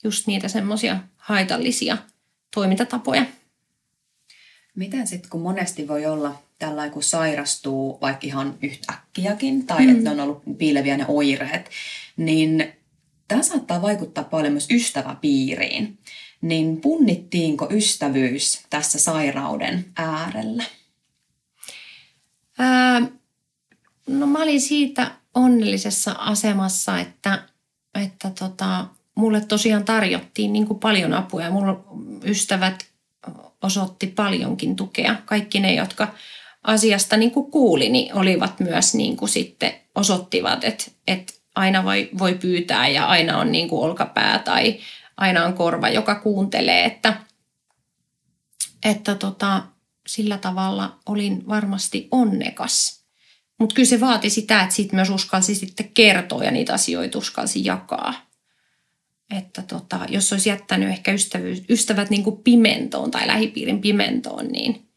[0.04, 1.98] just niitä semmoisia haitallisia
[2.54, 3.26] toimintatapoja.
[4.76, 9.98] Miten sitten, kun monesti voi olla tällä kun sairastuu vaikka ihan yhtäkkiäkin tai mm.
[9.98, 11.70] että on ollut piileviä ne oireet,
[12.18, 12.74] niin
[13.28, 15.98] tämä saattaa vaikuttaa paljon myös ystäväpiiriin.
[16.42, 20.64] Niin punnittiinko ystävyys tässä sairauden äärellä?
[22.60, 23.02] Ää,
[24.08, 27.44] no mä olin siitä onnellisessa asemassa, että,
[28.04, 31.84] että tota, mulle tosiaan tarjottiin niin kuin paljon apua ja mulla
[32.26, 32.86] ystävät
[33.62, 35.16] osoitti paljonkin tukea.
[35.26, 36.14] Kaikki ne, jotka
[36.64, 42.10] asiasta niin kuin kuuli, niin olivat myös niin kuin sitten osoittivat, että, että aina voi,
[42.20, 44.80] voi pyytää ja aina on niin kuin olkapää tai
[45.18, 47.18] aina on korva, joka kuuntelee, että,
[48.86, 49.64] että tota,
[50.08, 53.02] sillä tavalla olin varmasti onnekas.
[53.60, 57.66] Mutta kyllä se vaati sitä, että sitten myös uskalsi sitten kertoa ja niitä asioita uskalsi
[57.66, 58.14] jakaa.
[59.38, 64.91] Että tota, jos olisi jättänyt ehkä ystävyys, ystävät niin kuin pimentoon tai lähipiirin pimentoon, niin,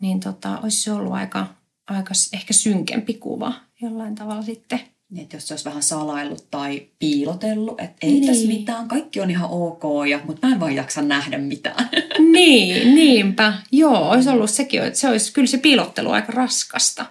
[0.00, 1.46] niin tota, olisi se ollut aika,
[1.86, 4.80] aika ehkä synkempi kuva jollain tavalla sitten–
[5.10, 8.26] niin, että jos se olisi vähän salaillut tai piilotellut, että ei niin.
[8.26, 11.88] tässä mitään, kaikki on ihan ok, ja, mutta mä en vaan jaksa nähdä mitään.
[12.32, 13.52] Niin, niinpä.
[13.72, 17.06] Joo, olisi ollut sekin, että se olisi kyllä se piilottelu aika raskasta,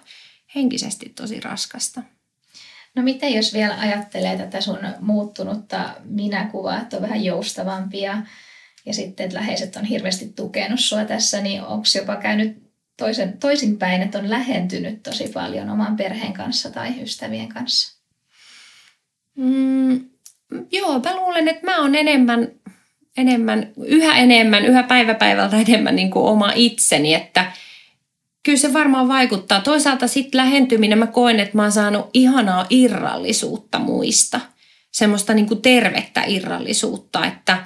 [0.54, 2.02] henkisesti tosi raskasta.
[2.94, 8.22] No miten jos vielä ajattelee tätä sun muuttunutta minäkuvaa, että on vähän joustavampia
[8.86, 12.67] ja sitten, että läheiset on hirveästi tukenut sua tässä, niin onko jopa käynyt
[12.98, 17.98] toisen, toisinpäin, että on lähentynyt tosi paljon oman perheen kanssa tai ystävien kanssa?
[19.36, 20.04] Mm,
[20.72, 22.48] joo, mä luulen, että mä oon enemmän,
[23.16, 27.52] enemmän, yhä enemmän, yhä päivä päivältä enemmän niin kuin oma itseni, että
[28.42, 29.60] kyllä se varmaan vaikuttaa.
[29.60, 34.40] Toisaalta sitten lähentyminen, mä koen, että mä oon saanut ihanaa irrallisuutta muista.
[34.92, 37.64] Semmoista niin kuin tervettä irrallisuutta, että,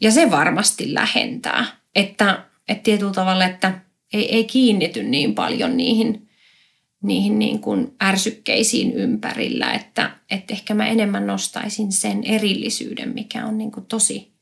[0.00, 1.64] ja se varmasti lähentää.
[1.94, 3.72] Että, että tietyllä tavalla, että
[4.12, 6.28] ei, ei kiinnity niin paljon niihin,
[7.02, 13.58] niihin niin kuin ärsykkeisiin ympärillä, että, että ehkä mä enemmän nostaisin sen erillisyyden, mikä on
[13.58, 14.32] niin kuin tosi,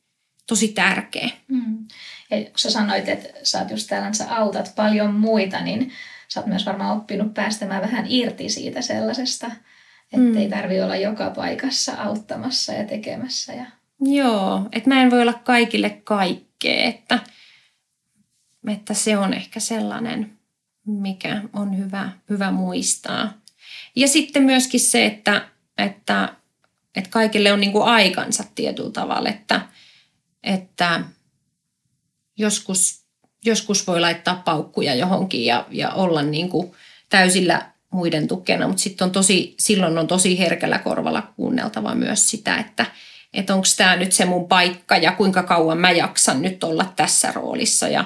[0.46, 1.30] tosi tärkeä.
[1.48, 1.87] Mm.
[2.30, 5.92] Ja kun sä sanoit, että sä oot just täällä, sä autat paljon muita, niin
[6.28, 9.46] sä oot myös varmaan oppinut päästämään vähän irti siitä sellaisesta,
[10.12, 10.37] että mm.
[10.37, 13.52] ei tarvi olla joka paikassa auttamassa ja tekemässä.
[13.52, 13.66] Ja...
[14.00, 17.18] Joo, että mä en voi olla kaikille kaikkea, että–
[18.68, 20.38] että se on ehkä sellainen,
[20.87, 23.33] mikä on hyvä, hyvä muistaa.
[23.96, 26.35] Ja sitten myöskin se, että, että,
[26.96, 29.61] että kaikille on niin kuin aikansa tietyllä tavalla, että,
[30.42, 31.01] että
[32.38, 33.05] joskus,
[33.44, 36.73] joskus voi laittaa paukkuja johonkin ja, ja olla niin kuin
[37.09, 42.57] täysillä muiden tukena, mutta sitten on tosi, silloin on tosi herkällä korvalla kuunneltava myös sitä,
[42.57, 42.87] että,
[43.35, 47.33] että onko tämä nyt se mun paikka ja kuinka kauan mä jaksan nyt olla tässä
[47.33, 48.05] roolissa ja,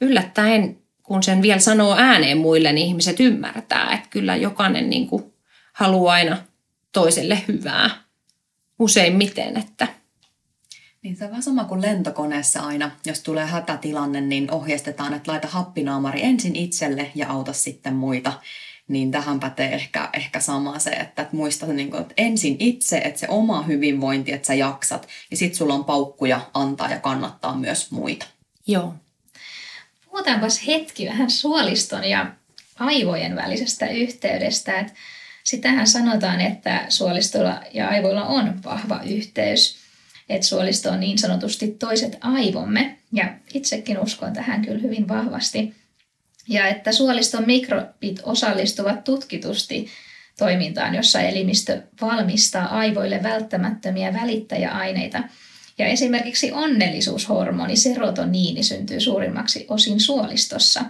[0.00, 5.32] yllättäen, kun sen vielä sanoo ääneen muille, niin ihmiset ymmärtää, että kyllä jokainen niin kuin
[5.72, 6.36] haluaa aina
[6.92, 7.90] toiselle hyvää
[8.78, 9.56] useimmiten.
[9.56, 9.88] Että.
[11.02, 12.90] Niin se on vähän sama kuin lentokoneessa aina.
[13.06, 18.32] Jos tulee hätätilanne, niin ohjeistetaan, että laita happinaamari ensin itselle ja auta sitten muita.
[18.88, 22.98] Niin tähän pätee ehkä, ehkä sama se, että, että muista niin kuin, että ensin itse,
[22.98, 25.08] että se oma hyvinvointi, että sä jaksat.
[25.30, 28.26] Ja sitten sulla on paukkuja antaa ja kannattaa myös muita.
[28.66, 28.94] Joo,
[30.16, 32.32] Puhutaanpas hetki vähän suoliston ja
[32.78, 34.78] aivojen välisestä yhteydestä.
[34.80, 34.92] Että
[35.44, 39.76] sitähän sanotaan, että suolistolla ja aivoilla on vahva yhteys.
[40.28, 42.98] Että suolisto on niin sanotusti toiset aivomme.
[43.12, 45.74] Ja itsekin uskon tähän kyllä hyvin vahvasti.
[46.48, 49.88] Ja että suoliston mikrobit osallistuvat tutkitusti
[50.38, 55.22] toimintaan, jossa elimistö valmistaa aivoille välttämättömiä välittäjäaineita–
[55.78, 60.84] ja esimerkiksi onnellisuushormoni serotoniini syntyy suurimmaksi osin suolistossa.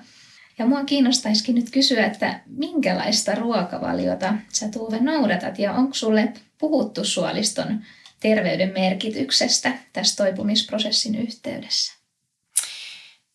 [0.59, 7.05] Ja mua kiinnostaisikin nyt kysyä, että minkälaista ruokavaliota sä Tuuve noudatat ja onko sulle puhuttu
[7.05, 7.85] suoliston
[8.21, 11.93] terveyden merkityksestä tässä toipumisprosessin yhteydessä?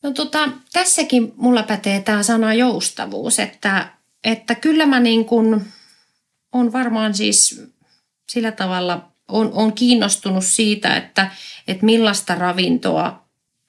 [0.03, 5.65] No tota, tässäkin mulla pätee tämä sana joustavuus, että, että kyllä mä niin kuin
[6.53, 7.61] on varmaan siis
[8.29, 11.31] sillä tavalla on, on kiinnostunut siitä, että,
[11.67, 13.25] että millaista ravintoa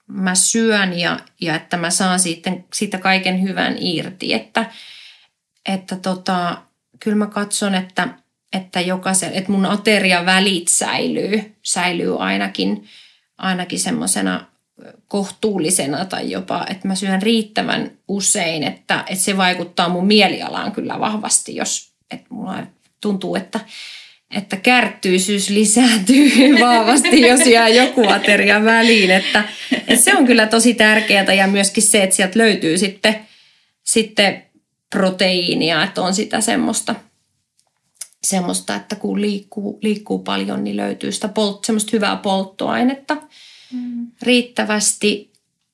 [0.07, 4.35] mä syön ja, ja että mä saan siitä, siitä kaiken hyvän irti.
[4.35, 4.71] Että,
[5.69, 6.63] että tota,
[7.01, 8.09] kyllä mä katson, että,
[8.53, 12.89] että, jokaisen, että mun ateria välit säilyy, säilyy ainakin,
[13.39, 14.47] ainakin semmoisena
[15.09, 21.01] kohtuullisena tai jopa, että mä syön riittävän usein, että, että se vaikuttaa mun mielialaan kyllä
[21.01, 22.67] vahvasti, jos että mulla
[23.01, 23.61] tuntuu, että
[24.33, 29.11] että kärttyisyys lisääntyy vahvasti, jos jää joku ateria väliin.
[29.11, 33.17] Että, että se on kyllä tosi tärkeää ja myöskin se, että sieltä löytyy sitten,
[33.85, 34.43] sitten
[34.91, 36.95] proteiinia, että on sitä semmoista,
[38.23, 43.17] semmoista että kun liikkuu, liikkuu paljon, niin löytyy sitä polt, semmoista hyvää polttoainetta
[43.73, 44.07] mm.
[44.23, 45.33] riittävästi.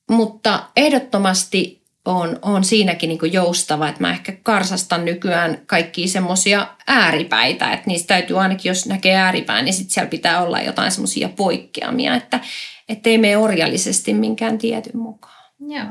[0.09, 1.78] Mutta ehdottomasti
[2.09, 8.07] on, on siinäkin niin joustava, että mä ehkä karsastan nykyään kaikkia semmoisia ääripäitä, että niistä
[8.07, 12.39] täytyy ainakin, jos näkee ääripään, niin sitten siellä pitää olla jotain semmoisia poikkeamia, että
[13.09, 15.45] ei mene orjallisesti minkään tietyn mukaan.
[15.59, 15.85] Joo.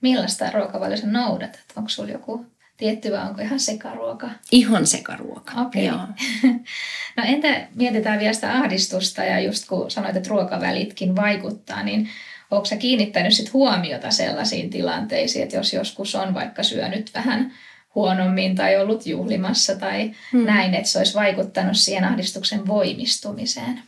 [0.00, 1.64] Millaista ruokavaliossa noudatat?
[1.76, 4.30] Onko sulla joku tietty vai onko ihan sekaruoka?
[4.52, 5.90] Ihan sekaruoka, Okei.
[5.90, 6.06] Okay.
[7.16, 12.08] no entä mietitään vielä sitä ahdistusta ja just kun sanoit, että ruokavälitkin vaikuttaa, niin
[12.50, 17.52] onko sä kiinnittänyt sit huomiota sellaisiin tilanteisiin, että jos joskus on vaikka syönyt vähän
[17.94, 20.46] huonommin tai ollut juhlimassa tai hmm.
[20.46, 23.82] näin, että se olisi vaikuttanut siihen ahdistuksen voimistumiseen?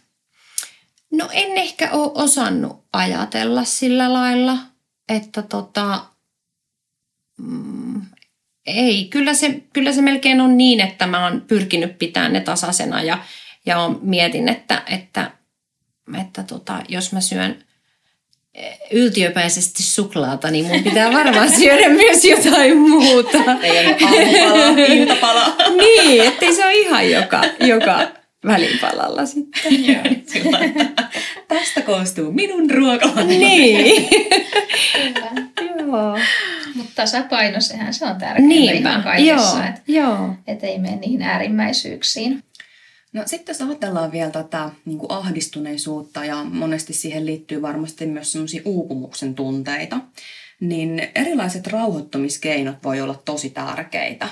[1.13, 4.59] No en ehkä ole osannut ajatella sillä lailla,
[5.09, 6.05] että tota,
[7.39, 8.03] mm,
[8.67, 13.03] ei, kyllä se, kyllä se melkein on niin, että mä oon pyrkinyt pitämään ne tasaisena
[13.03, 13.19] ja,
[13.67, 15.31] ja on, mietin, että, että,
[16.21, 17.65] että tota, jos mä syön
[18.91, 23.39] yltiöpäisesti suklaata, niin mun pitää varmaan syödä myös jotain muuta.
[23.63, 25.57] Ei ole aamupala, iltapala.
[25.77, 28.09] niin, ettei se ole ihan joka, joka
[28.47, 29.85] välipalalla sitten.
[29.89, 30.59] Joo, sillä,
[31.49, 33.39] tästä koostuu minun ruokalani.
[33.39, 34.09] Niin.
[35.79, 36.19] Joo.
[36.75, 38.89] Mutta tasapaino, sehän se on tärkeää Niinpä.
[38.91, 39.83] ihan kaikessa, että
[40.47, 42.43] et ei mene niihin äärimmäisyyksiin.
[43.13, 48.33] No sitten jos ajatellaan vielä tätä niin kuin ahdistuneisuutta ja monesti siihen liittyy varmasti myös
[48.33, 50.01] semmoisia uupumuksen tunteita,
[50.61, 54.29] niin erilaiset rauhoittumiskeinot voi olla tosi tärkeitä.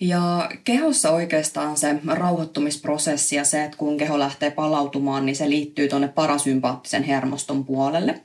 [0.00, 5.88] Ja kehossa oikeastaan se rauhoittumisprosessi ja se, että kun keho lähtee palautumaan, niin se liittyy
[5.88, 8.22] tuonne parasympaattisen hermoston puolelle.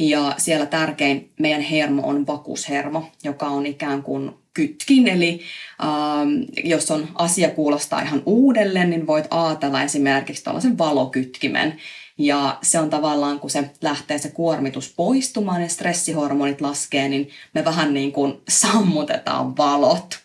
[0.00, 5.08] Ja siellä tärkein meidän hermo on vakushermo, joka on ikään kuin kytkin.
[5.08, 5.40] Eli
[5.82, 6.28] ähm,
[6.64, 11.76] jos on asia kuulostaa ihan uudelleen, niin voit ajatella esimerkiksi tällaisen valokytkimen.
[12.18, 17.64] Ja se on tavallaan, kun se lähtee se kuormitus poistumaan ja stressihormonit laskee, niin me
[17.64, 20.18] vähän niin kuin sammutetaan valot.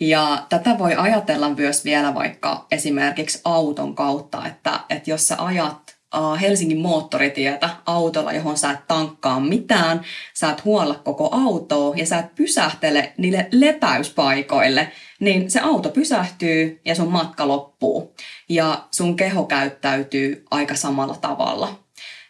[0.00, 5.87] Ja tätä voi ajatella myös vielä vaikka esimerkiksi auton kautta, että, että jos sä ajat
[6.40, 10.00] Helsingin moottoritietä autolla, johon sä et tankkaa mitään,
[10.34, 16.80] sä et huolla koko autoa ja sä et pysähtele niille lepäyspaikoille, niin se auto pysähtyy
[16.84, 18.14] ja sun matka loppuu.
[18.48, 21.78] Ja sun keho käyttäytyy aika samalla tavalla.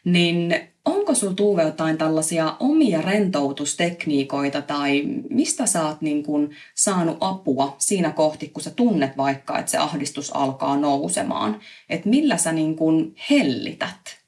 [0.05, 7.16] Niin onko sulla Tuuve jotain tällaisia omia rentoutustekniikoita tai mistä sä oot niin kun saanut
[7.20, 11.61] apua siinä kohti, kun sä tunnet vaikka, että se ahdistus alkaa nousemaan?
[11.88, 14.18] Että millä sä niin kun hellität?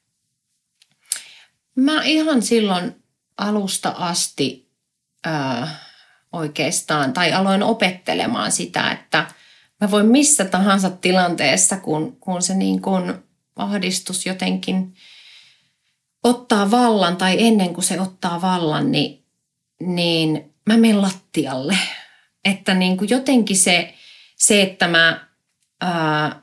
[1.75, 2.95] Mä ihan silloin
[3.37, 4.69] alusta asti
[5.25, 5.75] ää,
[6.33, 9.25] oikeastaan, tai aloin opettelemaan sitä, että
[9.81, 13.23] mä voin missä tahansa tilanteessa, kun, kun se niin kun
[13.55, 14.93] ahdistus jotenkin–
[16.23, 19.25] ottaa vallan tai ennen kuin se ottaa vallan, niin,
[19.79, 21.77] niin mä menen lattialle.
[22.45, 23.93] Että niin kuin jotenkin se,
[24.37, 25.27] se, että mä
[25.81, 26.41] ää,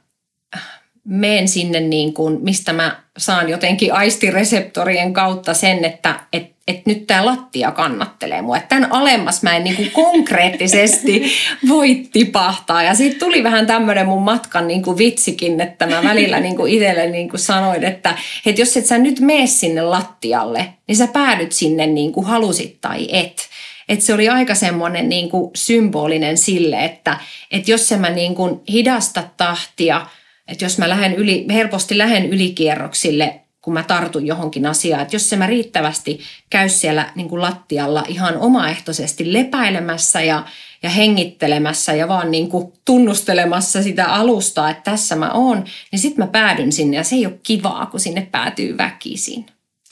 [1.08, 7.06] menen sinne, niin kuin, mistä mä saan jotenkin aistireseptorien kautta sen, että et, et nyt
[7.06, 8.56] tämä lattia kannattelee mua.
[8.56, 11.32] Että tämän alemmas mä en niin kuin konkreettisesti
[11.68, 12.82] voi tipahtaa.
[12.82, 16.72] Ja siitä tuli vähän tämmöinen mun matkan niin kuin vitsikin, että mä välillä niin kuin
[16.72, 18.14] itselle niin kuin sanoin, että,
[18.46, 22.80] että jos et sä nyt mene sinne lattialle, niin sä päädyt sinne niin kuin halusit
[22.80, 23.48] tai et.
[23.88, 27.16] Että se oli aika semmoinen niin kuin symbolinen sille, että,
[27.50, 30.06] että jos sä mä niin kuin hidasta tahtia–
[30.48, 35.30] että jos mä lähden yli, helposti lähden ylikierroksille, kun mä tartun johonkin asiaan, että jos
[35.30, 40.44] se mä riittävästi käy siellä niin kuin lattialla ihan omaehtoisesti lepäilemässä ja,
[40.82, 46.24] ja hengittelemässä ja vaan niin kuin tunnustelemassa sitä alustaa, että tässä mä oon, niin sitten
[46.24, 49.46] mä päädyn sinne ja se ei ole kivaa, kun sinne päätyy väkisin.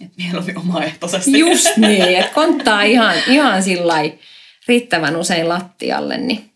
[0.04, 1.38] Et mieluummin omaehtoisesti.
[1.38, 3.94] Just niin, että konttaa ihan, ihan sillä
[4.68, 6.50] riittävän usein lattialle, niin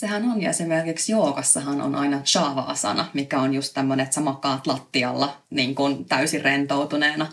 [0.00, 4.66] Sehän on, ja esimerkiksi jookassahan on aina chava-asana, mikä on just tämmöinen, että sä makaat
[4.66, 7.26] lattialla niin kuin täysin rentoutuneena.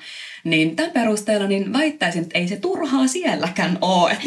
[0.44, 4.18] Niin tämän perusteella niin väittäisin, että ei se turhaa sielläkään ole.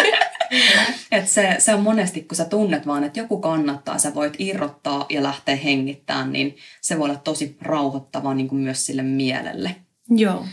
[1.12, 5.06] Et se, se on monesti, kun sä tunnet vaan, että joku kannattaa, sä voit irrottaa
[5.08, 9.76] ja lähteä hengittämään, niin se voi olla tosi rauhoittavaa niin kuin myös sille mielelle.
[10.08, 10.46] Joo.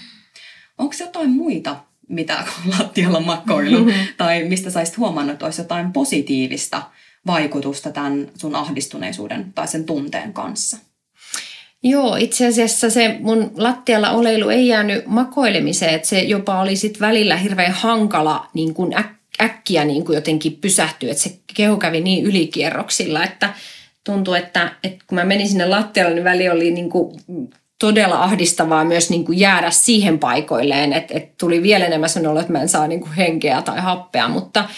[0.77, 1.75] Onko jotain muita
[2.11, 2.43] mitä
[2.79, 4.07] lattialla makoilu, mm-hmm.
[4.17, 6.83] tai mistä saisit huomannut, että olisi jotain positiivista
[7.27, 10.77] vaikutusta tämän sun ahdistuneisuuden tai sen tunteen kanssa?
[11.83, 16.99] Joo, itse asiassa se mun lattialla oleilu ei jäänyt makoilemiseen, että se jopa oli sit
[16.99, 22.01] välillä hirveän hankala niin kuin äk- äkkiä niin kuin jotenkin pysähtyi, että se keho kävi
[22.01, 23.53] niin ylikierroksilla, että
[24.03, 27.19] tuntui, että, että kun mä menin sinne lattialle, niin väli oli niin kuin
[27.81, 32.39] todella ahdistavaa myös niin kuin jäädä siihen paikoilleen, että, että tuli vielä enemmän sellainen olo,
[32.39, 34.69] että mä en saa niin kuin henkeä tai happea, mutta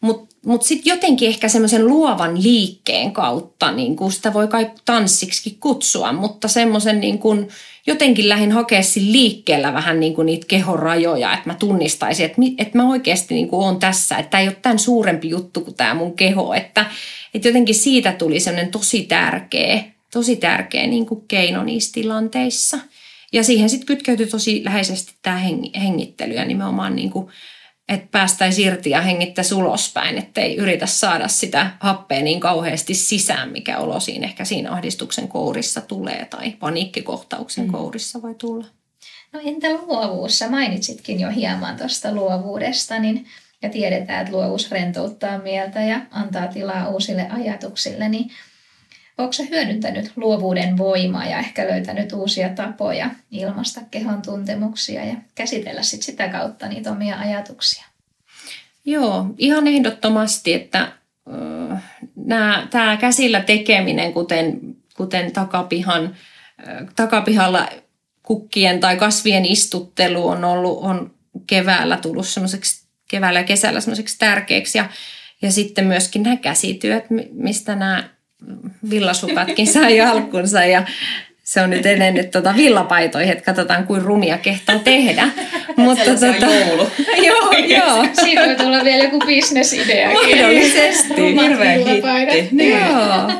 [0.00, 5.56] mutta mut sitten jotenkin ehkä semmoisen luovan liikkeen kautta, niin kuin sitä voi kai tanssiksi
[5.60, 7.48] kutsua, mutta semmoisen niin kuin,
[7.86, 12.90] jotenkin lähdin hakea liikkeellä vähän niin kuin niitä kehorajoja, että mä tunnistaisin, että, että mä
[12.90, 16.16] oikeasti niin kuin on tässä, että tämä ei ole tämän suurempi juttu kuin tämä mun
[16.16, 16.86] keho, että,
[17.34, 22.78] että jotenkin siitä tuli semmoinen tosi tärkeä, tosi tärkeä niin kuin keino niissä tilanteissa.
[23.32, 25.40] Ja siihen sitten kytkeytyi tosi läheisesti tämä
[25.80, 27.30] hengittely ja nimenomaan niin kuin
[27.88, 33.78] että päästäisiin irti ja hengittäisi ulospäin, ettei yritä saada sitä happea niin kauheasti sisään, mikä
[33.78, 37.72] olo siinä ehkä siinä ahdistuksen kourissa tulee tai paniikkikohtauksen mm.
[37.72, 38.66] kourissa voi tulla.
[39.32, 40.38] No entä luovuus?
[40.38, 43.26] Sä mainitsitkin jo hieman tuosta luovuudesta, niin
[43.62, 48.30] ja tiedetään, että luovuus rentouttaa mieltä ja antaa tilaa uusille ajatuksille, niin
[49.18, 55.82] Onko se hyödyntänyt luovuuden voimaa ja ehkä löytänyt uusia tapoja ilmaista kehon tuntemuksia ja käsitellä
[55.82, 57.84] sit sitä kautta niitä omia ajatuksia?
[58.84, 60.92] Joo, ihan ehdottomasti, että
[62.70, 64.60] tämä käsillä tekeminen, kuten,
[64.96, 66.16] kuten takapihan,
[66.96, 67.68] takapihalla
[68.22, 71.14] kukkien tai kasvien istuttelu on ollut on
[71.46, 74.88] keväällä tullut semmoiseksi keväällä ja kesällä semmoiseksi tärkeäksi ja,
[75.42, 78.13] ja sitten myöskin nämä käsityöt, mistä nämä
[78.90, 80.82] villasupatkin sai alkunsa ja
[81.44, 85.28] se on nyt edennyt tuota villapaitoihin, että katsotaan kuin rumia kehtaa tehdä.
[85.76, 86.88] Mutta se tota, joulu.
[87.26, 88.06] joo, joo.
[88.12, 90.10] Siinä voi tulla vielä joku bisnesidea.
[90.10, 91.14] Mahdollisesti.
[91.16, 92.48] Hirveä hitti.
[92.52, 92.78] Niin.
[92.78, 93.30] Joo.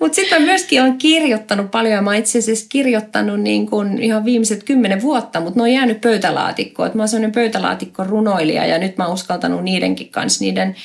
[0.00, 4.64] Mutta sitten myöskin on kirjoittanut paljon, ja mä itse asiassa kirjoittanut niin kuin ihan viimeiset
[4.64, 6.90] kymmenen vuotta, mutta ne on jäänyt pöytälaatikkoon.
[6.94, 10.76] Mä oon sellainen pöytälaatikko runoilija ja nyt mä oon uskaltanut niidenkin kanssa niiden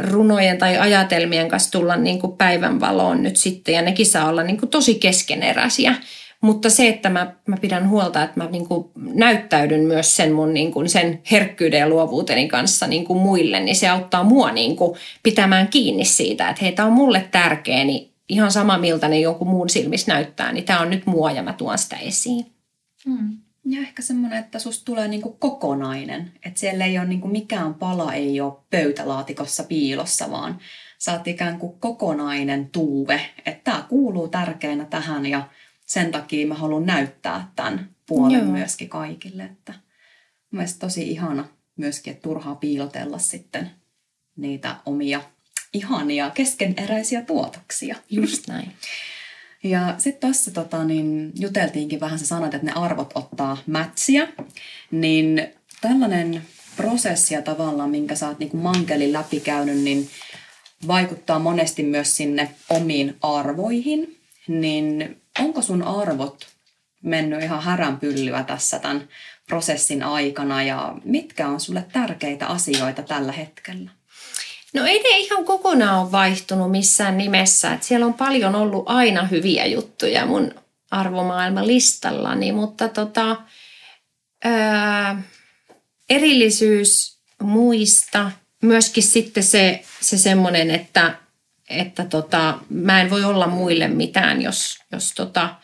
[0.00, 4.58] runojen tai ajatelmien kanssa tulla niin kuin päivänvaloon nyt sitten ja nekin saa olla niin
[4.58, 5.94] kuin tosi keskeneräisiä.
[6.40, 10.54] Mutta se, että mä, mä pidän huolta, että mä niin kuin näyttäydyn myös sen mun
[10.54, 14.76] niin kuin sen herkkyyden ja luovuuteni kanssa niin kuin muille, niin se auttaa mua niin
[14.76, 19.20] kuin pitämään kiinni siitä, että hei, tämä on mulle tärkeä, niin ihan sama miltä ne
[19.20, 22.46] joku muun silmissä näyttää, niin tämä on nyt mua ja mä tuon sitä esiin.
[23.06, 23.41] Mm.
[23.64, 26.32] Ja ehkä semmoinen, että susta tulee niinku kokonainen.
[26.46, 30.58] Että siellä ei ole niinku mikään pala ei ole pöytälaatikossa piilossa, vaan
[30.98, 33.30] sä oot ikään kuin kokonainen tuuve.
[33.46, 35.48] Että tämä kuuluu tärkeänä tähän ja
[35.86, 38.52] sen takia mä haluan näyttää tämän puolen Joo.
[38.52, 39.42] myöskin kaikille.
[39.42, 39.74] Että
[40.50, 43.70] mielestäni tosi ihana myöskin, että turhaa piilotella sitten
[44.36, 45.20] niitä omia
[45.72, 47.96] ihania keskeneräisiä tuotoksia.
[48.10, 48.72] Just näin.
[49.62, 54.28] Ja sitten tuossa tota, niin juteltiinkin vähän, sä sanoit, että ne arvot ottaa mätsiä,
[54.90, 55.48] niin
[55.80, 56.42] tällainen
[56.76, 60.08] prosessi ja tavallaan, minkä sä oot niin mankelin läpikäynyt, niin
[60.86, 64.18] vaikuttaa monesti myös sinne omiin arvoihin.
[64.48, 66.46] Niin onko sun arvot
[67.02, 69.08] mennyt ihan häränpyllyä tässä tämän
[69.46, 73.90] prosessin aikana ja mitkä on sulle tärkeitä asioita tällä hetkellä?
[74.72, 77.72] No ei ne ihan kokonaan ole vaihtunut missään nimessä.
[77.72, 80.54] Et siellä on paljon ollut aina hyviä juttuja mun
[80.90, 83.36] arvomaailman listallani, mutta tota,
[84.44, 85.22] ää,
[86.10, 88.30] erillisyys muista,
[88.62, 91.14] myöskin sitten se, se semmoinen, että,
[91.68, 95.54] että tota, mä en voi olla muille mitään, jos, jos tota,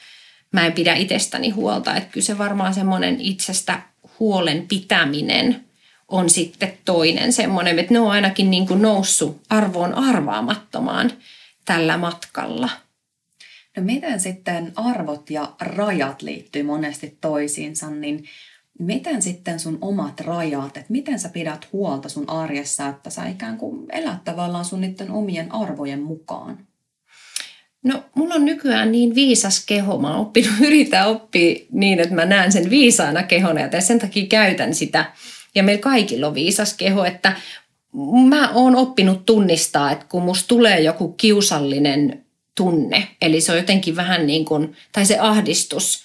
[0.53, 1.97] mä en pidä itsestäni huolta.
[1.97, 3.83] Että kyllä se varmaan semmoinen itsestä
[4.19, 5.65] huolen pitäminen–
[6.09, 11.13] on sitten toinen semmoinen, että ne on ainakin niin kuin noussut arvoon arvaamattomaan
[11.65, 12.71] tällä matkalla.
[13.77, 18.25] No miten sitten arvot ja rajat liittyy monesti toisiinsa, niin
[18.79, 23.59] miten sitten sun omat rajat, että miten sä pidät huolta sun arjessa, että sä ikään
[23.59, 26.59] kuin elät tavallaan sun niiden omien arvojen mukaan?
[27.85, 29.99] No, mulla on nykyään niin viisas keho.
[29.99, 34.27] Mä oon oppinut, yritän oppia niin, että mä näen sen viisaana kehona ja sen takia
[34.27, 35.13] käytän sitä
[35.59, 37.33] ja meillä kaikilla on viisas keho, että
[38.29, 43.97] mä oon oppinut tunnistaa, että kun musta tulee joku kiusallinen tunne, eli se on jotenkin
[43.97, 46.03] vähän niin kuin, tai se ahdistus,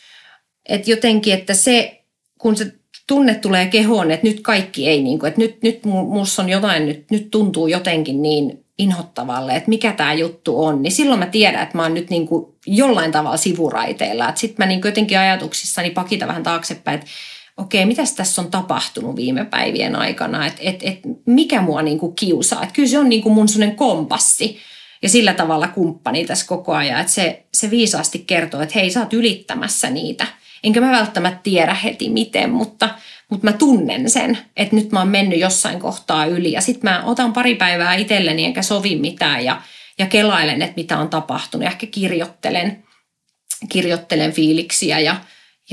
[0.70, 2.04] että jotenkin, että se,
[2.38, 2.74] kun se
[3.08, 6.86] tunne tulee kehoon, että nyt kaikki ei, niin kuin, että nyt, nyt musta on jotain,
[6.86, 11.64] nyt, nyt tuntuu jotenkin niin inhottavalle, että mikä tämä juttu on, niin silloin mä tiedän,
[11.64, 14.32] että mä oon nyt niin kuin jollain tavalla sivuraiteilla.
[14.36, 17.12] Sitten mä niin jotenkin ajatuksissani pakita vähän taaksepäin, että
[17.58, 22.64] okei, mitä tässä on tapahtunut viime päivien aikana, että et, et, mikä mua niinku kiusaa.
[22.64, 24.60] Että kyllä se on niinku mun sellainen kompassi
[25.02, 29.00] ja sillä tavalla kumppani tässä koko ajan, että se, se viisaasti kertoo, että hei, sä
[29.00, 30.28] oot ylittämässä niitä.
[30.64, 32.90] Enkä mä välttämättä tiedä heti miten, mutta,
[33.30, 36.52] mutta mä tunnen sen, että nyt mä oon mennyt jossain kohtaa yli.
[36.52, 39.62] Ja sitten mä otan pari päivää itselleni enkä sovi mitään ja,
[39.98, 41.64] ja kelailen, että mitä on tapahtunut.
[41.64, 42.84] Ja ehkä kirjoittelen,
[43.70, 45.16] kirjoittelen fiiliksiä ja,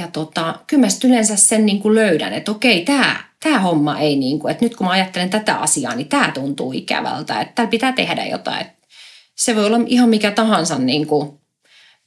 [0.00, 4.16] ja tota, kyllä mä yleensä sen niin kuin löydän, että okei, tämä tää homma ei
[4.16, 7.70] niin kuin, että nyt kun mä ajattelen tätä asiaa, niin tämä tuntuu ikävältä, että täällä
[7.70, 8.60] pitää tehdä jotain.
[8.60, 8.86] Että
[9.34, 11.40] se voi olla ihan mikä tahansa, niin kuin,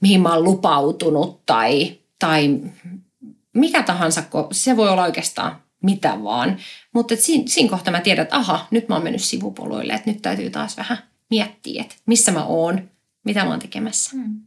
[0.02, 2.60] mihin mä oon lupautunut tai, tai
[3.54, 6.58] mikä tahansa, se voi olla oikeastaan mitä vaan.
[6.94, 10.22] Mutta siinä, siinä kohtaa mä tiedän, että aha, nyt mä oon mennyt sivupoluille, että nyt
[10.22, 10.98] täytyy taas vähän
[11.30, 12.90] miettiä, että missä mä oon,
[13.26, 14.12] mitä mä oon tekemässä.
[14.14, 14.40] Hmm.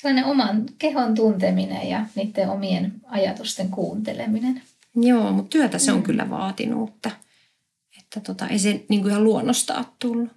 [0.00, 4.62] Sellainen oman kehon tunteminen ja niiden omien ajatusten kuunteleminen.
[4.96, 6.06] Joo, mutta työtä se on hmm.
[6.06, 7.10] kyllä vaatinut, että,
[7.98, 10.28] että tota, ei se niin kuin ihan luonnosta ole tullut.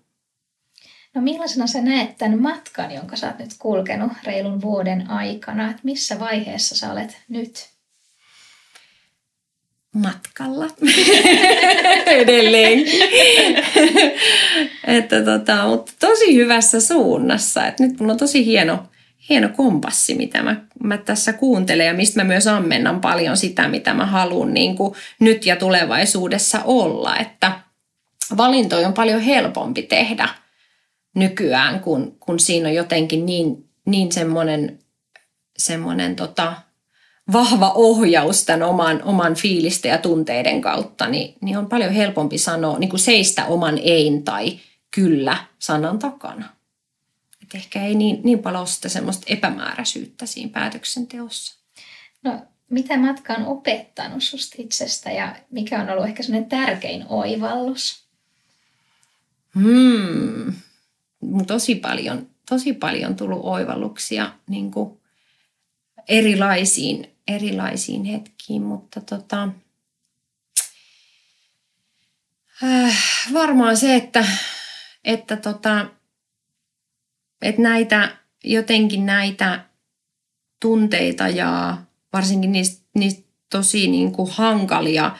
[1.15, 5.69] No millaisena sä näet tämän matkan, jonka sä oot nyt kulkenut reilun vuoden aikana?
[5.69, 7.71] Että missä vaiheessa sä olet nyt?
[9.95, 10.65] matkalla
[12.05, 12.79] edelleen.
[14.97, 17.67] että tota, mutta tosi hyvässä suunnassa.
[17.67, 18.83] Et nyt mulla on tosi hieno,
[19.29, 23.93] hieno kompassi, mitä mä, mä tässä kuuntelen ja mistä mä myös ammennan paljon sitä, mitä
[23.93, 24.75] mä haluan niin
[25.19, 27.17] nyt ja tulevaisuudessa olla.
[27.17, 27.59] Että
[28.37, 30.29] valintoja on paljon helpompi tehdä
[31.15, 34.79] nykyään, kun, kun siinä on jotenkin niin, niin semmoinen,
[35.57, 36.53] semmoinen tota,
[37.33, 42.79] vahva ohjaus tämän oman, oman fiilistä ja tunteiden kautta, niin, niin on paljon helpompi sanoa,
[42.79, 44.59] niin kuin seistä oman ein tai
[44.95, 46.60] kyllä sanan takana.
[47.51, 51.55] Et ehkä ei niin, niin paljon sitä semmoista epämääräisyyttä siinä päätöksenteossa.
[52.23, 58.05] No, mitä matka on opettanut susta itsestä ja mikä on ollut ehkä semmoinen tärkein oivallus?
[59.55, 60.53] Hmm.
[61.47, 64.99] Tosi paljon, tosi paljon tullut oivalluksia niin kuin
[66.07, 69.49] erilaisiin erilaisiin hetkiin, mutta tota,
[72.63, 72.97] äh,
[73.33, 74.25] varmaan se, että,
[75.03, 75.85] että, tota,
[77.41, 79.65] että näitä, jotenkin näitä
[80.61, 81.77] tunteita ja
[82.13, 85.15] varsinkin niistä, niistä tosi niin kuin hankalia,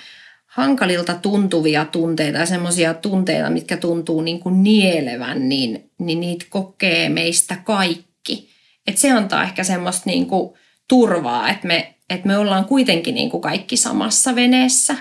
[0.45, 7.09] hankalilta tuntuvia tunteita ja semmoisia tunteita, mitkä tuntuu niin kuin nielevän, niin, niin niitä kokee
[7.09, 8.49] meistä kaikki.
[8.87, 10.53] Et se antaa ehkä semmoista niin kuin
[10.87, 14.95] turvaa, että me, että me ollaan kuitenkin niin kuin kaikki samassa veneessä,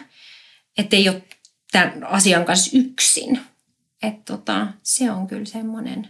[0.78, 1.22] että ei ole
[1.72, 3.40] tämän asian kanssa yksin.
[4.02, 6.08] Että tota, se on kyllä semmoinen,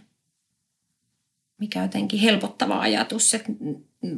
[1.60, 3.52] mikä jotenkin helpottava ajatus, että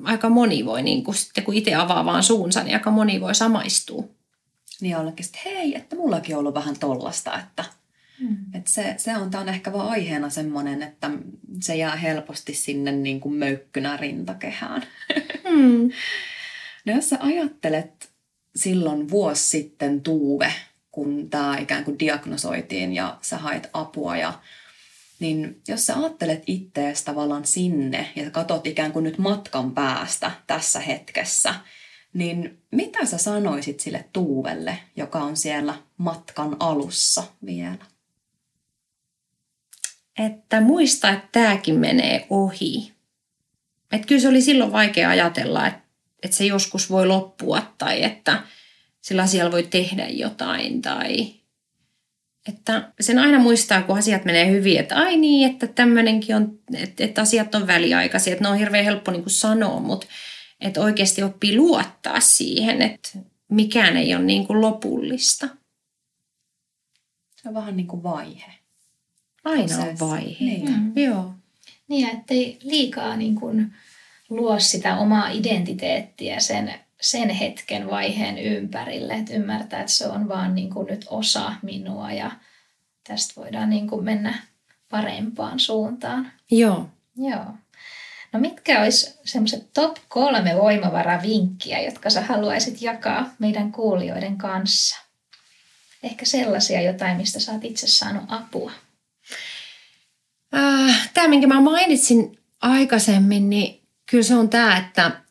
[0.05, 3.35] aika moni voi, niin kuin sitten kun itse avaa vaan suunsa, niin aika moni voi
[3.35, 4.05] samaistua.
[4.81, 7.65] Niin jollekin, että hei, että mullakin on ollut vähän tollasta, että,
[8.21, 8.37] mm.
[8.55, 11.11] että se, se on, tämä on ehkä vaan aiheena semmoinen, että
[11.61, 14.83] se jää helposti sinne niin kuin möykkynä rintakehään.
[15.51, 15.91] Mm.
[16.85, 18.11] No jos sä ajattelet
[18.57, 20.53] silloin vuosi sitten Tuuve,
[20.91, 24.33] kun tämä ikään kuin diagnosoitiin ja sä hait apua ja
[25.23, 30.81] niin jos sä ajattelet ittees tavallaan sinne ja katot ikään kuin nyt matkan päästä tässä
[30.81, 31.55] hetkessä,
[32.13, 37.87] niin mitä sä sanoisit sille Tuuvelle, joka on siellä matkan alussa vielä?
[40.19, 42.93] Että muista, että tämäkin menee ohi.
[43.93, 45.81] Että kyllä se oli silloin vaikea ajatella, että,
[46.23, 48.43] että se joskus voi loppua tai että
[49.01, 51.35] sillä asialla voi tehdä jotain tai
[52.49, 57.05] että sen aina muistaa, kun asiat menee hyvin, että ai niin, että tämmöinenkin on, että,
[57.05, 60.07] että asiat on väliaikaisia, että ne on hirveän helppo niin kuin sanoa, mutta
[60.61, 63.09] että oikeasti oppii luottaa siihen, että
[63.49, 65.49] mikään ei ole niin kuin lopullista.
[67.43, 68.53] Se on vähän niin kuin vaihe.
[69.45, 70.45] Aina on vaihe.
[70.45, 70.71] Niin.
[70.71, 70.93] Mm.
[70.97, 71.35] Joo.
[71.89, 73.73] Niin, ettei liikaa niin kuin
[74.29, 79.15] luo sitä omaa identiteettiä sen, sen hetken vaiheen ympärille.
[79.15, 82.31] Että ymmärtää, että se on vaan niin kuin nyt osa minua ja
[83.09, 84.39] tästä voidaan niin kuin mennä
[84.89, 86.33] parempaan suuntaan.
[86.51, 86.89] Joo.
[87.17, 87.45] Joo.
[88.33, 94.97] No mitkä olisi semmoiset top kolme voimavaravinkkiä, jotka sä haluaisit jakaa meidän kuulijoiden kanssa?
[96.03, 98.73] Ehkä sellaisia jotain, mistä sä oot itse saanut apua.
[100.55, 105.23] Äh, tämä, minkä mä mainitsin aikaisemmin, niin kyllä se on tämä, että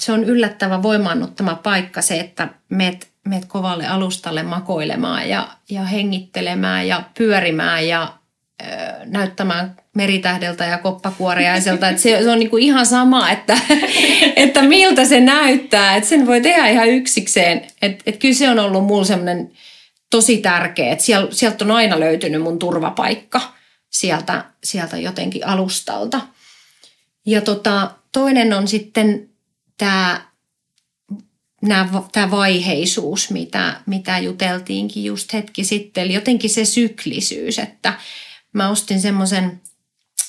[0.00, 6.88] se on yllättävä voimaannuttama paikka se, että meet, meet kovalle alustalle makoilemaan ja, ja hengittelemään
[6.88, 8.14] ja pyörimään ja
[8.62, 8.66] ö,
[9.04, 11.88] näyttämään meritähdeltä ja koppakuoriaiselta.
[11.88, 13.58] Että se, se on niinku ihan sama, että,
[14.36, 15.96] että miltä se näyttää.
[15.96, 17.66] Että sen voi tehdä ihan yksikseen.
[17.82, 19.50] Että et kyllä se on ollut mulla semmoinen
[20.10, 23.40] tosi tärkeä, että sieltä on aina löytynyt mun turvapaikka–
[23.90, 26.20] sieltä, sieltä jotenkin alustalta.
[27.26, 29.27] Ja tota, toinen on sitten
[29.78, 30.28] tämä
[32.12, 36.04] tämä vaiheisuus, mitä, mitä juteltiinkin just hetki sitten.
[36.04, 37.92] Eli jotenkin se syklisyys, että
[38.52, 39.60] mä ostin semmoisen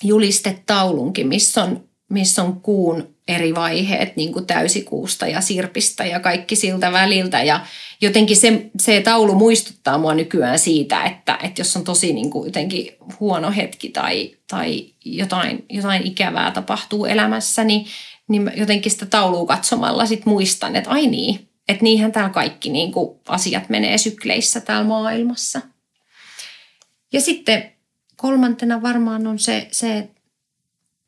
[0.03, 6.55] julistetaulunkin, missä on, missä on kuun eri vaiheet niin kuin täysikuusta ja sirpistä ja kaikki
[6.55, 7.43] siltä väliltä.
[7.43, 7.65] Ja
[8.01, 12.45] jotenkin se, se taulu muistuttaa mua nykyään siitä, että, että jos on tosi niin kuin
[12.45, 17.85] jotenkin huono hetki tai, tai jotain, jotain ikävää tapahtuu elämässä, niin,
[18.29, 22.91] niin jotenkin sitä taulua katsomalla sit muistan, että ai niin, että niinhän täällä kaikki niin
[22.91, 25.61] kuin asiat menee sykleissä täällä maailmassa.
[27.13, 27.71] Ja sitten
[28.15, 30.09] kolmantena varmaan on se, se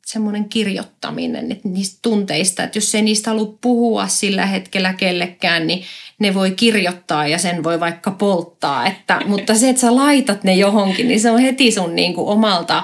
[0.05, 5.83] semmoinen kirjoittaminen että niistä tunteista, että jos ei niistä halua puhua sillä hetkellä kellekään, niin
[6.19, 8.87] ne voi kirjoittaa ja sen voi vaikka polttaa.
[8.87, 12.27] Että, mutta se, että sä laitat ne johonkin, niin se on heti sun niin kuin
[12.27, 12.83] omalta,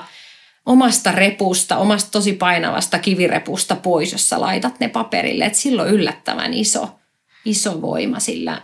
[0.67, 5.45] omasta repusta, omasta tosi painavasta kivirepusta pois, jos sä laitat ne paperille.
[5.45, 6.99] Että silloin yllättävän iso,
[7.45, 8.61] iso voima sillä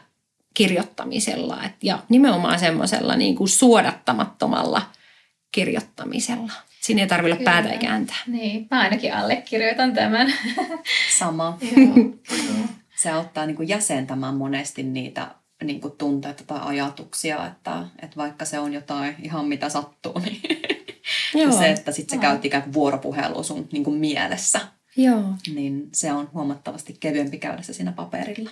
[0.53, 4.81] kirjoittamisella et, ja nimenomaan semmoisella niin kuin suodattamattomalla
[5.51, 6.51] kirjoittamisella.
[6.81, 8.13] Siinä ei tarvitse olla päätä eikä ääntä.
[8.27, 10.33] Niin, mä ainakin allekirjoitan tämän.
[11.19, 11.57] Sama.
[13.01, 15.27] Se auttaa niin kuin jäsentämään monesti niitä
[15.63, 20.41] niin kuin tunteita tai ajatuksia, että, että vaikka se on jotain ihan mitä sattuu, niin
[21.33, 21.51] Joo.
[21.51, 24.59] se, että sitten se käyt ikään kuin vuoropuhelu sun niin kuin mielessä,
[24.97, 25.23] Joo.
[25.55, 28.49] niin se on huomattavasti kevyempi käydä se siinä paperilla.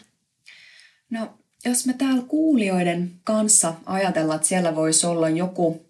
[1.09, 1.29] No,
[1.65, 5.85] jos me täällä kuulijoiden kanssa ajatellaan, että siellä voisi olla joku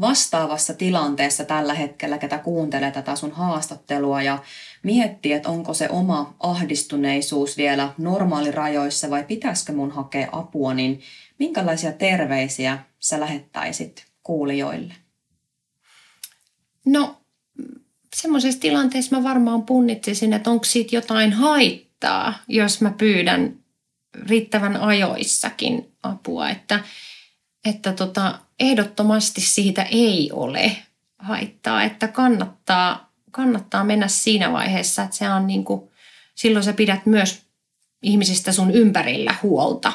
[0.00, 4.38] vastaavassa tilanteessa tällä hetkellä, ketä kuuntelee tätä sun haastattelua ja
[4.82, 11.00] miettii, että onko se oma ahdistuneisuus vielä normaalirajoissa vai pitäisikö mun hakea apua, niin
[11.38, 14.94] minkälaisia terveisiä sä lähettäisit kuulijoille?
[16.86, 17.20] No,
[18.16, 23.60] semmoisessa tilanteessa mä varmaan punnitsisin, että onko siitä jotain haittaa, jos mä pyydän
[24.28, 26.80] riittävän ajoissakin apua, että,
[27.64, 30.76] että tota, ehdottomasti siitä ei ole
[31.18, 35.90] haittaa, että kannattaa, kannattaa mennä siinä vaiheessa, että se on niin kuin,
[36.34, 37.42] silloin sä pidät myös
[38.02, 39.92] ihmisistä sun ympärillä huolta,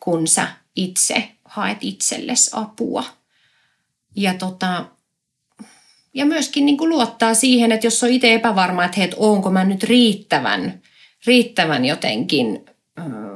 [0.00, 3.04] kun sä itse haet itsellesi apua.
[4.16, 4.84] Ja, tota,
[6.14, 9.64] ja myöskin niin kuin luottaa siihen, että jos on itse epävarma, että hei, onko mä
[9.64, 10.82] nyt riittävän,
[11.26, 12.64] riittävän jotenkin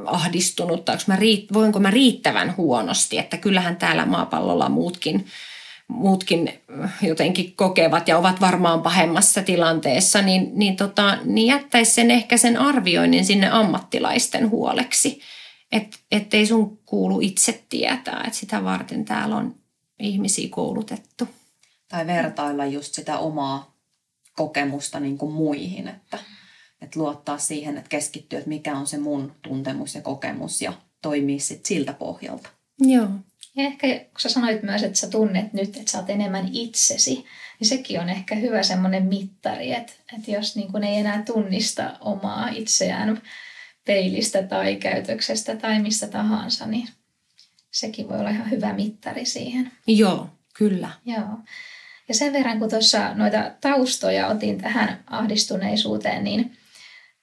[0.07, 1.19] ahdistunut tai mä
[1.53, 5.27] voinko mä riittävän huonosti, että kyllähän täällä maapallolla muutkin,
[5.89, 6.53] muutkin
[7.03, 12.57] jotenkin kokevat ja ovat varmaan pahemmassa tilanteessa, niin, niin, tota, niin jättäisi sen ehkä sen
[12.57, 15.21] arvioinnin sinne ammattilaisten huoleksi.
[15.73, 19.55] Että et ei sun kuulu itse tietää, että sitä varten täällä on
[19.99, 21.29] ihmisiä koulutettu.
[21.93, 23.77] Tai vertailla just sitä omaa
[24.37, 26.19] kokemusta niin kuin muihin, että–
[26.83, 30.73] että luottaa siihen, että keskittyy, että mikä on se mun tuntemus ja kokemus ja
[31.03, 32.49] toimii sit siltä pohjalta.
[32.79, 33.09] Joo.
[33.57, 37.15] Ja ehkä kun sä sanoit myös, että sä tunnet nyt, että sä oot enemmän itsesi,
[37.61, 41.97] niin sekin on ehkä hyvä semmoinen mittari, että, että jos niin kun ei enää tunnista
[42.01, 43.23] omaa itseään
[43.87, 46.89] peilistä tai käytöksestä tai mistä tahansa, niin
[47.71, 49.73] sekin voi olla ihan hyvä mittari siihen.
[49.87, 50.91] Joo, kyllä.
[51.05, 51.39] Joo.
[52.13, 56.57] Ja sen verran, kun tuossa noita taustoja otin tähän ahdistuneisuuteen, niin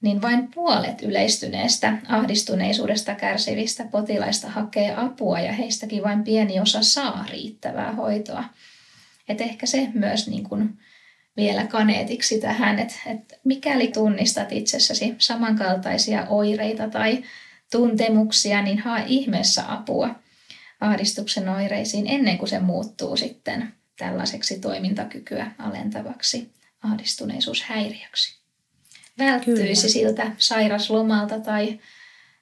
[0.01, 7.25] niin vain puolet yleistyneestä ahdistuneisuudesta kärsivistä potilaista hakee apua ja heistäkin vain pieni osa saa
[7.29, 8.43] riittävää hoitoa.
[9.27, 10.79] Et ehkä se myös niin kuin
[11.37, 17.23] vielä kaneetiksi tähän, että, että mikäli tunnistat itsessäsi samankaltaisia oireita tai
[17.71, 20.15] tuntemuksia, niin hae ihmeessä apua
[20.81, 26.51] ahdistuksen oireisiin ennen kuin se muuttuu sitten tällaiseksi toimintakykyä alentavaksi
[26.83, 28.39] ahdistuneisuushäiriöksi
[29.19, 29.93] välttyisi Kyllä.
[29.93, 31.79] siltä sairaslomalta tai,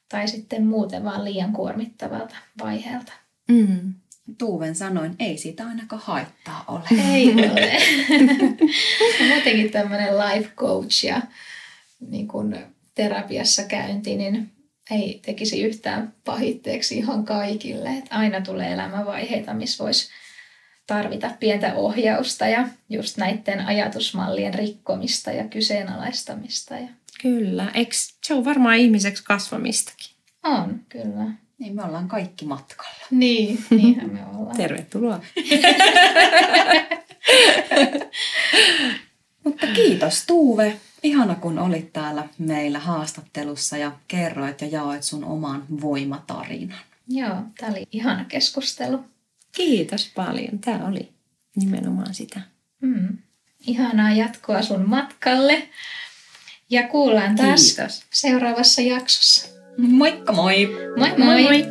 [0.09, 3.13] tai sitten muuten vaan liian kuormittavalta vaiheelta.
[3.47, 3.93] Mm.
[4.37, 7.01] Tuuven sanoin, ei siitä ainakaan haittaa ole.
[7.13, 7.77] Ei ole.
[9.29, 11.21] Muutenkin tämmöinen life coach ja
[12.09, 12.57] niin kun
[12.95, 14.51] terapiassa käynti, niin
[14.91, 17.89] ei tekisi yhtään pahitteeksi ihan kaikille.
[17.89, 20.09] Että aina tulee elämänvaiheita, missä voisi
[20.87, 26.73] tarvita pientä ohjausta ja just näiden ajatusmallien rikkomista ja kyseenalaistamista.
[26.73, 26.87] Ja...
[27.21, 30.07] Kyllä, Eikö, se on varmaan ihmiseksi kasvamistakin.
[30.43, 31.31] On, kyllä.
[31.59, 33.05] Niin me ollaan kaikki matkalla.
[33.11, 34.57] Niin, niinhän me ollaan.
[34.63, 35.19] Tervetuloa.
[39.43, 40.79] Mutta kiitos Tuuve.
[41.03, 46.79] Ihana kun olit täällä meillä haastattelussa ja kerroit ja jaoit sun oman voimatarinan.
[47.07, 48.99] Joo, tämä oli ihana keskustelu.
[49.57, 50.59] Kiitos paljon.
[50.59, 51.09] Tämä oli
[51.55, 52.39] nimenomaan sitä.
[52.81, 53.17] Mm.
[53.67, 55.69] Ihanaa jatkoa sun matkalle.
[56.69, 58.01] Ja kuullaan taas Kiitos.
[58.13, 59.47] seuraavassa jaksossa.
[59.77, 60.65] Moikka moi!
[60.97, 61.25] Moi moi!
[61.25, 61.65] moi, moi.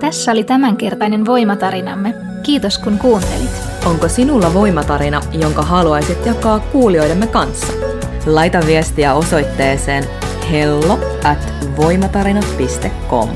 [0.00, 2.14] Tässä oli tämänkertainen voimatarinamme.
[2.42, 3.50] Kiitos kun kuuntelit.
[3.86, 7.72] Onko sinulla voimatarina, jonka haluaisit jakaa kuulijoidemme kanssa?
[8.26, 10.04] Laita viestiä osoitteeseen
[10.50, 13.28] hello at voimatarinat.com.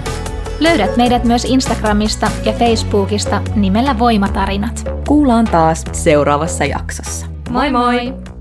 [0.61, 4.91] Löydät meidät myös Instagramista ja Facebookista nimellä Voimatarinat.
[5.09, 7.27] Kuullaan taas seuraavassa jaksossa.
[7.51, 8.36] Moi moi!